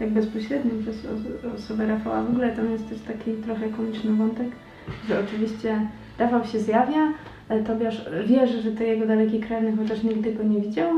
Tak 0.00 0.10
bezpośrednio 0.10 0.70
przez 0.82 0.96
os- 1.06 1.54
osobę 1.54 1.86
Rafała. 1.86 2.22
W 2.22 2.30
ogóle 2.30 2.52
tam 2.52 2.70
jest 2.70 2.88
też 2.88 3.00
taki 3.00 3.32
trochę 3.32 3.68
komiczny 3.68 4.12
wątek, 4.12 4.48
że 5.08 5.20
oczywiście 5.20 5.80
Rafał 6.18 6.44
się 6.44 6.60
zjawia, 6.60 7.12
ale 7.48 7.62
Tobiasz 7.62 8.04
wierzy, 8.26 8.62
że 8.62 8.72
to 8.72 8.82
jego 8.82 9.06
daleki 9.06 9.40
krewny, 9.40 9.76
chociaż 9.76 10.02
nigdy 10.02 10.32
go 10.32 10.42
nie 10.42 10.60
widział. 10.60 10.92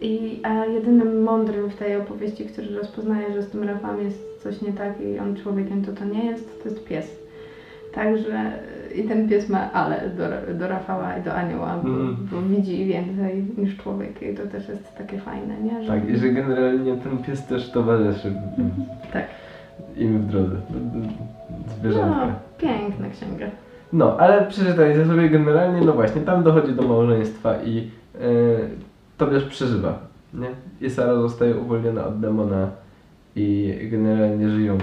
I, 0.00 0.40
a 0.42 0.66
jedynym 0.66 1.22
mądrym 1.22 1.70
w 1.70 1.74
tej 1.74 1.96
opowieści, 1.96 2.44
który 2.46 2.74
rozpoznaje, 2.76 3.32
że 3.34 3.42
z 3.42 3.48
tym 3.50 3.62
Rafałem 3.64 4.04
jest 4.04 4.42
coś 4.42 4.62
nie 4.62 4.72
tak 4.72 5.00
i 5.00 5.18
on 5.18 5.36
człowiekiem 5.36 5.84
to 5.84 5.92
to 5.92 6.04
nie 6.04 6.24
jest, 6.26 6.62
to 6.62 6.68
jest 6.68 6.84
pies. 6.84 7.06
Także 7.94 8.52
i 8.94 9.02
ten 9.08 9.28
pies 9.28 9.48
ma 9.48 9.72
ale 9.72 10.10
do, 10.10 10.54
do 10.58 10.68
Rafała 10.68 11.16
i 11.18 11.22
do 11.22 11.34
Anioła, 11.34 11.78
bo, 11.82 11.88
Mhm. 11.88 12.16
bo 12.32 12.42
widzi 12.42 12.84
więcej 12.84 13.44
niż 13.58 13.76
człowiek 13.76 14.22
i 14.22 14.34
to 14.34 14.46
też 14.46 14.68
jest 14.68 14.96
takie 14.98 15.18
fajne, 15.18 15.54
nie? 15.60 15.82
Że, 15.84 15.88
Tak, 15.92 16.08
i 16.08 16.16
że 16.16 16.28
generalnie 16.28 16.96
ten 16.96 17.18
pies 17.18 17.46
też 17.46 17.70
towarzyszy 17.70 18.32
Tak. 19.12 19.24
im 19.96 20.18
w 20.18 20.26
drodze. 20.26 20.56
Zwierzątka. 21.80 22.26
No, 22.26 22.32
piękna 22.58 23.08
księga. 23.10 23.46
No, 23.92 24.16
ale 24.18 24.46
przeczytajcie 24.46 25.06
sobie 25.06 25.28
generalnie, 25.28 25.86
no 25.86 25.92
właśnie, 25.92 26.20
tam 26.22 26.42
dochodzi 26.42 26.72
do 26.72 26.82
małżeństwa 26.82 27.54
i 27.64 27.74
yy, 27.74 27.90
Tobiasz 29.18 29.44
przeżywa, 29.44 29.98
nie? 30.34 30.48
I 30.86 30.90
Sara 30.90 31.14
zostaje 31.14 31.56
uwolniona 31.56 32.06
od 32.06 32.20
demona 32.20 32.68
i 33.36 33.74
generalnie 33.90 34.48
żyją 34.48 34.78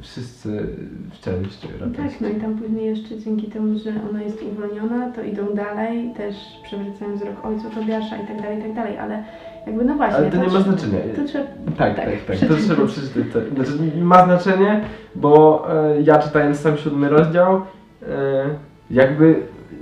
wszyscy 0.00 0.66
w 1.10 1.14
szczęściu 1.14 1.68
i 1.76 1.80
radości. 1.80 2.02
Tak, 2.02 2.20
no 2.20 2.28
i 2.28 2.34
tam 2.34 2.54
później 2.54 2.86
jeszcze 2.86 3.18
dzięki 3.18 3.46
temu, 3.46 3.78
że 3.78 3.90
ona 4.10 4.22
jest 4.22 4.42
uwolniona, 4.42 5.10
to 5.10 5.22
idą 5.22 5.54
dalej, 5.54 6.14
też 6.16 6.36
przewracają 6.64 7.16
wzrok 7.16 7.44
ojcu 7.44 7.70
Tobiasza 7.70 8.16
i 8.16 8.26
tak 8.26 8.42
dalej, 8.42 8.58
i 8.58 8.62
tak 8.62 8.74
dalej, 8.74 8.98
ale 8.98 9.24
jakby 9.66 9.84
no 9.84 9.94
właśnie. 9.94 10.16
Ale 10.16 10.30
to 10.30 10.36
nie 10.36 10.48
ma 10.48 10.60
znaczenia. 10.60 10.98
To 11.16 11.24
trzeba, 11.24 11.44
Tak, 11.78 11.96
Tak, 11.96 12.04
tak, 12.26 12.38
tak. 12.38 12.48
To 12.48 12.54
trzeba 12.54 12.86
przeczytać. 12.86 13.24
To, 13.32 13.54
znaczy, 13.54 13.96
ma 14.02 14.24
znaczenie, 14.24 14.80
bo 15.14 15.64
e, 15.74 16.02
ja 16.02 16.18
czytając 16.18 16.58
sam 16.58 16.76
siódmy 16.76 17.08
rozdział, 17.08 17.62
e, 18.02 18.44
jakby 18.90 19.36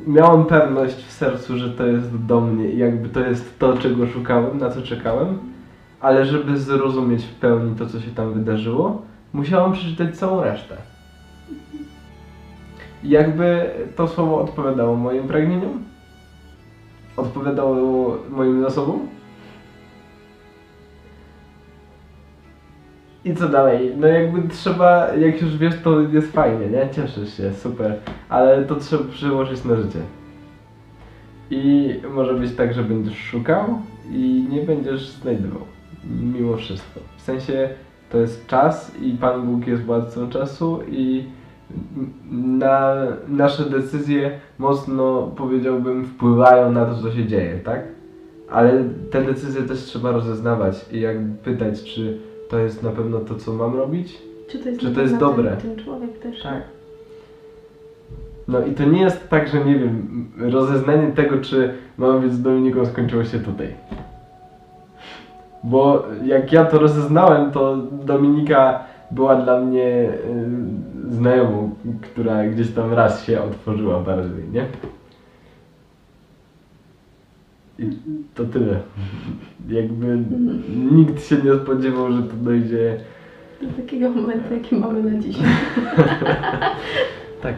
miałem 0.06 0.44
pewność 0.44 0.96
w 1.06 1.12
sercu, 1.12 1.58
że 1.58 1.70
to 1.70 1.86
jest 1.86 2.26
do 2.26 2.40
mnie 2.40 2.68
i 2.70 2.78
jakby 2.78 3.08
to 3.08 3.20
jest 3.20 3.58
to, 3.58 3.78
czego 3.78 4.06
szukałem, 4.06 4.58
na 4.58 4.70
co 4.70 4.82
czekałem, 4.82 5.38
ale 6.00 6.24
żeby 6.24 6.58
zrozumieć 6.58 7.24
w 7.24 7.34
pełni 7.34 7.76
to, 7.76 7.86
co 7.86 8.00
się 8.00 8.10
tam 8.10 8.32
wydarzyło, 8.32 9.02
musiałem 9.32 9.72
przeczytać 9.72 10.16
całą 10.16 10.44
resztę. 10.44 10.76
Jakby 13.04 13.70
to 13.96 14.08
słowo 14.08 14.40
odpowiadało 14.40 14.96
moim 14.96 15.28
pragnieniom, 15.28 15.84
odpowiadało 17.16 18.18
moim 18.30 18.62
zasobom, 18.62 19.08
I 23.24 23.34
co 23.34 23.48
dalej? 23.48 23.92
No 23.96 24.06
jakby 24.06 24.48
trzeba, 24.48 25.14
jak 25.14 25.42
już 25.42 25.56
wiesz, 25.56 25.74
to 25.84 26.00
jest 26.00 26.32
fajnie, 26.32 26.66
nie? 26.66 26.88
Cieszysz 26.92 27.36
się, 27.36 27.54
super, 27.54 27.98
ale 28.28 28.64
to 28.64 28.76
trzeba 28.76 29.04
przełożyć 29.04 29.64
na 29.64 29.76
życie. 29.76 29.98
I 31.50 31.94
może 32.10 32.34
być 32.34 32.54
tak, 32.54 32.74
że 32.74 32.82
będziesz 32.84 33.18
szukał 33.18 33.78
i 34.10 34.46
nie 34.50 34.62
będziesz 34.62 35.08
znajdował. 35.08 35.62
Mimo 36.04 36.56
wszystko. 36.56 37.00
W 37.16 37.22
sensie 37.22 37.68
to 38.10 38.18
jest 38.18 38.46
czas 38.46 38.92
i 39.02 39.12
Pan 39.12 39.46
Bóg 39.46 39.66
jest 39.66 39.82
władcą 39.82 40.30
czasu 40.30 40.80
i 40.88 41.24
na 42.32 42.94
nasze 43.28 43.70
decyzje 43.70 44.40
mocno 44.58 45.32
powiedziałbym 45.36 46.04
wpływają 46.04 46.72
na 46.72 46.86
to, 46.86 47.02
co 47.02 47.12
się 47.12 47.26
dzieje, 47.26 47.58
tak? 47.64 47.80
Ale 48.50 48.84
te 49.10 49.22
decyzje 49.22 49.62
też 49.62 49.78
trzeba 49.78 50.12
rozeznawać 50.12 50.86
i 50.92 51.00
jakby 51.00 51.36
pytać, 51.38 51.84
czy 51.84 52.18
to 52.48 52.58
jest 52.58 52.82
na 52.82 52.90
pewno 52.90 53.20
to, 53.20 53.34
co 53.34 53.52
mam 53.52 53.76
robić? 53.76 54.30
czy 54.50 54.58
to 54.58 54.68
jest, 54.68 54.80
Czy 54.80 54.90
to 54.90 55.00
jest 55.00 55.16
dobre? 55.16 55.50
Ten, 55.50 55.76
ten 55.76 55.84
człowiek 55.84 56.18
też. 56.18 56.42
Tak. 56.42 56.62
No 58.48 58.66
i 58.66 58.72
to 58.72 58.84
nie 58.84 59.00
jest 59.00 59.28
tak, 59.28 59.48
że 59.48 59.64
nie 59.64 59.78
wiem, 59.78 60.26
rozeznanie 60.38 61.12
tego, 61.12 61.38
czy 61.38 61.74
mam 61.98 62.20
być 62.20 62.32
z 62.32 62.42
Dominiką 62.42 62.86
skończyło 62.86 63.24
się 63.24 63.38
tutaj. 63.38 63.74
Bo 65.64 66.06
jak 66.24 66.52
ja 66.52 66.64
to 66.64 66.78
rozeznałem, 66.78 67.50
to 67.50 67.76
Dominika 68.04 68.84
była 69.10 69.36
dla 69.36 69.60
mnie 69.60 69.84
y, 69.84 71.10
znajomą, 71.10 71.70
która 72.02 72.44
gdzieś 72.46 72.70
tam 72.70 72.92
raz 72.92 73.24
się 73.24 73.42
otworzyła 73.42 74.00
bardziej, 74.00 74.48
nie? 74.52 74.66
I 77.78 77.90
to 78.34 78.44
tyle. 78.44 78.80
Jakby 79.68 80.18
nikt 80.92 81.24
się 81.24 81.36
nie 81.36 81.54
spodziewał, 81.54 82.12
że 82.12 82.22
to 82.22 82.36
dojdzie 82.36 82.96
Do 83.62 83.82
takiego 83.82 84.10
momentu, 84.10 84.54
jaki 84.54 84.76
mamy 84.76 85.02
na 85.02 85.20
dzisiaj. 85.20 85.48
Tak. 87.42 87.54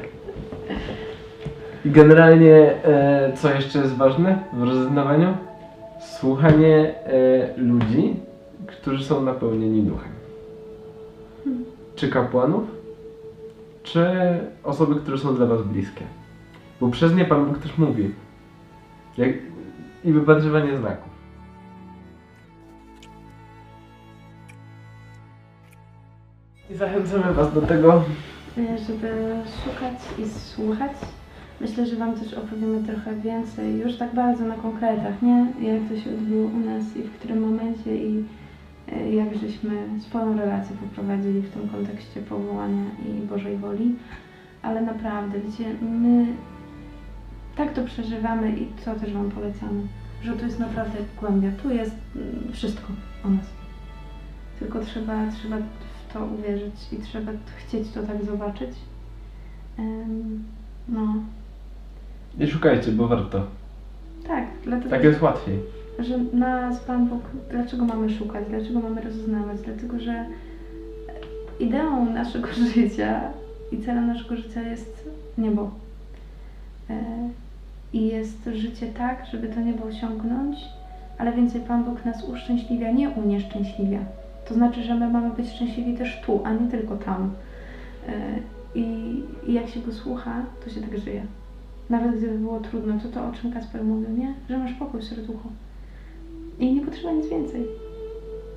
I 1.84 1.90
generalnie, 1.90 2.84
e, 2.84 3.32
co 3.36 3.54
jeszcze 3.54 3.78
jest 3.78 3.96
ważne 3.96 4.38
w 4.52 4.62
rozeznawaniu? 4.62 5.34
Słuchanie 6.04 6.94
e, 7.06 7.56
ludzi, 7.56 8.16
którzy 8.66 9.04
są 9.04 9.22
napełnieni 9.22 9.82
duchem. 9.82 10.12
Czy 11.96 12.08
kapłanów, 12.08 12.64
czy 13.82 14.06
osoby, 14.64 15.00
które 15.00 15.18
są 15.18 15.36
dla 15.36 15.46
Was 15.46 15.62
bliskie. 15.62 16.04
Bo 16.80 16.88
przez 16.88 17.14
nie 17.14 17.24
Pan 17.24 17.46
Bóg 17.46 17.58
też 17.58 17.78
mówi. 17.78 18.14
Jak, 19.18 19.30
I 20.04 20.12
wypatrywanie 20.12 20.76
znaków. 20.76 21.12
I 26.70 26.74
zachęcamy 26.74 27.34
Was 27.34 27.54
do 27.54 27.62
tego, 27.62 28.02
E, 28.58 28.78
żeby 28.78 29.36
szukać 29.64 30.18
i 30.18 30.28
słuchać. 30.28 30.92
Myślę, 31.60 31.86
że 31.86 31.96
Wam 31.96 32.14
też 32.14 32.34
opowiemy 32.34 32.82
trochę 32.82 33.16
więcej, 33.16 33.78
już 33.78 33.96
tak 33.96 34.14
bardzo 34.14 34.44
na 34.44 34.54
konkretach, 34.54 35.22
nie? 35.22 35.46
Jak 35.60 35.88
to 35.88 36.00
się 36.00 36.10
odbyło 36.10 36.44
u 36.44 36.58
nas 36.58 36.96
i 36.96 37.02
w 37.02 37.12
którym 37.12 37.40
momencie 37.40 37.96
i 37.96 38.24
e, 38.92 39.12
jak 39.12 39.34
żeśmy 39.34 39.70
swoją 40.00 40.38
relację 40.38 40.76
poprowadzili 40.76 41.40
w 41.40 41.50
tym 41.50 41.68
kontekście 41.68 42.20
powołania 42.20 42.84
i 43.08 43.26
Bożej 43.26 43.56
woli. 43.56 43.94
Ale 44.62 44.80
naprawdę, 44.82 45.40
wiecie, 45.40 45.74
my 45.82 46.26
tak 47.56 47.72
to 47.72 47.84
przeżywamy 47.84 48.52
i 48.52 48.66
co 48.84 48.94
też 48.94 49.12
Wam 49.12 49.30
polecamy, 49.30 49.82
że 50.22 50.32
tu 50.32 50.44
jest 50.44 50.58
naprawdę 50.58 50.98
głębia, 51.20 51.50
tu 51.62 51.70
jest 51.70 51.96
mm, 52.16 52.52
wszystko 52.52 52.92
o 53.24 53.30
nas. 53.30 53.46
Tylko 54.58 54.80
trzeba, 54.80 55.30
trzeba 55.30 55.56
w 55.58 56.12
to 56.12 56.24
uwierzyć 56.24 56.74
i 56.92 56.96
trzeba 56.96 57.32
chcieć 57.56 57.90
to 57.90 58.02
tak 58.02 58.24
zobaczyć. 58.24 58.70
No, 60.88 61.14
i 62.40 62.46
szukajcie, 62.46 62.92
bo 62.92 63.08
warto. 63.08 63.46
tak, 64.28 64.44
dlatego, 64.64 64.90
Tak 64.90 65.04
jest 65.04 65.22
łatwiej. 65.22 65.58
że 65.98 66.18
nas 66.18 66.80
Pan 66.80 67.06
Bóg, 67.06 67.20
dlaczego 67.50 67.84
mamy 67.84 68.10
szukać, 68.10 68.44
dlaczego 68.50 68.80
mamy 68.80 69.00
rozeznawać? 69.00 69.60
Dlatego, 69.64 69.98
że 70.00 70.24
ideą 71.60 72.12
naszego 72.12 72.48
życia 72.74 73.20
i 73.72 73.78
celem 73.78 74.06
naszego 74.06 74.36
życia 74.36 74.62
jest 74.62 75.08
niebo. 75.38 75.70
E, 76.90 76.94
I 77.92 78.06
jest 78.06 78.48
życie 78.54 78.86
tak, 78.86 79.26
żeby 79.32 79.48
to 79.48 79.60
niebo 79.60 79.84
osiągnąć, 79.84 80.56
ale 81.18 81.32
więcej 81.32 81.60
Pan 81.60 81.84
Bóg 81.84 82.04
nas 82.04 82.24
uszczęśliwia, 82.24 82.90
nie 82.92 83.08
unieszczęśliwia. 83.10 83.98
To 84.48 84.54
znaczy, 84.54 84.82
że 84.82 84.94
my 84.94 85.08
mamy 85.10 85.30
być 85.30 85.48
szczęśliwi 85.50 85.94
też 85.98 86.22
tu, 86.26 86.40
a 86.44 86.52
nie 86.52 86.70
tylko 86.70 86.96
tam. 86.96 87.30
E, 88.08 88.12
I, 88.74 88.84
I 89.46 89.52
jak 89.52 89.68
się 89.68 89.80
go 89.80 89.92
słucha, 89.92 90.42
to 90.64 90.70
się 90.70 90.80
tak 90.80 90.98
żyje. 90.98 91.22
Nawet 91.92 92.16
gdyby 92.18 92.38
było 92.38 92.60
trudno, 92.60 92.94
to 93.02 93.08
to 93.08 93.28
o 93.28 93.32
czym 93.32 93.52
Kasper 93.52 93.84
mówił, 93.84 94.10
nie? 94.10 94.34
Że 94.48 94.58
masz 94.58 94.72
pokój 94.72 95.00
w 95.00 95.04
serduchu. 95.04 95.48
I 96.58 96.74
nie 96.74 96.86
potrzeba 96.86 97.12
nic 97.12 97.26
więcej. 97.28 97.66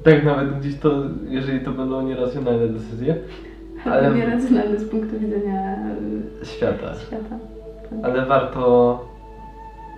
Tak, 0.04 0.26
nawet 0.26 0.60
gdzieś 0.60 0.76
to, 0.80 1.04
jeżeli 1.28 1.60
to 1.66 1.72
będą 1.72 2.02
nieracjonalne 2.02 2.68
decyzje 2.68 3.16
Ale- 3.86 4.16
nieracjonalne 4.16 4.80
z 4.80 4.90
punktu 4.90 5.20
widzenia 5.20 5.78
y, 6.42 6.46
świata, 6.46 6.94
świata. 7.08 7.36
ale 8.04 8.26
warto 8.26 9.06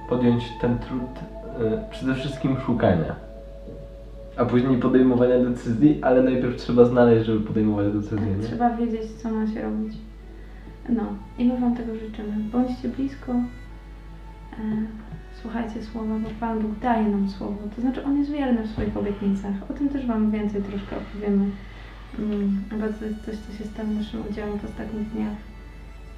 podjąć 0.09 0.43
ten 0.61 0.77
trud 0.79 1.01
y, 1.01 1.91
przede 1.91 2.15
wszystkim 2.15 2.59
szukania, 2.65 3.15
a 4.37 4.45
później 4.45 4.77
podejmowania 4.77 5.39
decyzji, 5.39 5.99
ale 6.01 6.23
najpierw 6.23 6.55
trzeba 6.55 6.85
znaleźć, 6.85 7.25
żeby 7.25 7.39
podejmować 7.47 7.93
decyzje, 7.93 8.35
nie? 8.41 8.47
trzeba 8.47 8.69
wiedzieć, 8.69 9.11
co 9.11 9.31
ma 9.31 9.47
się 9.47 9.61
robić. 9.61 9.93
No, 10.89 11.03
i 11.37 11.45
my 11.45 11.59
Wam 11.59 11.75
tego 11.75 11.95
życzymy. 11.95 12.43
Bądźcie 12.51 12.89
blisko, 12.89 13.31
e, 13.33 14.57
słuchajcie 15.41 15.83
słowa, 15.83 16.19
bo 16.19 16.29
Pan 16.39 16.59
Bóg 16.59 16.79
daje 16.79 17.09
nam 17.09 17.29
słowo. 17.29 17.57
To 17.75 17.81
znaczy, 17.81 18.03
On 18.05 18.17
jest 18.17 18.31
wierny 18.31 18.63
w 18.63 18.71
swoich 18.71 18.97
obietnicach. 18.97 19.53
O 19.69 19.73
tym 19.73 19.89
też 19.89 20.05
Wam 20.05 20.31
więcej 20.31 20.61
troszkę 20.63 20.97
opowiemy. 20.97 21.49
Mm, 22.19 22.63
bo 22.71 22.77
to 22.77 23.05
jest 23.05 23.25
coś, 23.25 23.35
co 23.37 23.57
się 23.57 23.63
stało 23.69 23.89
naszym 23.89 24.23
udziałem 24.29 24.59
w 24.59 24.65
ostatnich 24.65 25.09
dniach. 25.09 25.37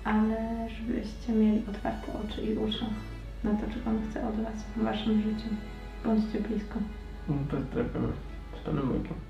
Ale 0.03 0.67
żebyście 0.69 1.33
mieli 1.33 1.63
otwarte 1.69 2.07
oczy 2.13 2.41
i 2.41 2.57
uszy 2.57 2.85
na 3.43 3.51
to, 3.51 3.73
czego 3.73 3.89
On 3.89 3.99
chce 4.09 4.27
od 4.27 4.35
Was 4.35 4.63
w 4.75 4.83
Waszym 4.83 5.21
życiu. 5.21 5.49
Bądźcie 6.05 6.39
blisko. 6.39 6.79
No 7.29 7.35
to 7.51 7.57
trafiamy 7.73 8.07
z 8.61 8.65
Panem 8.65 8.87
Bogiem. 8.87 9.28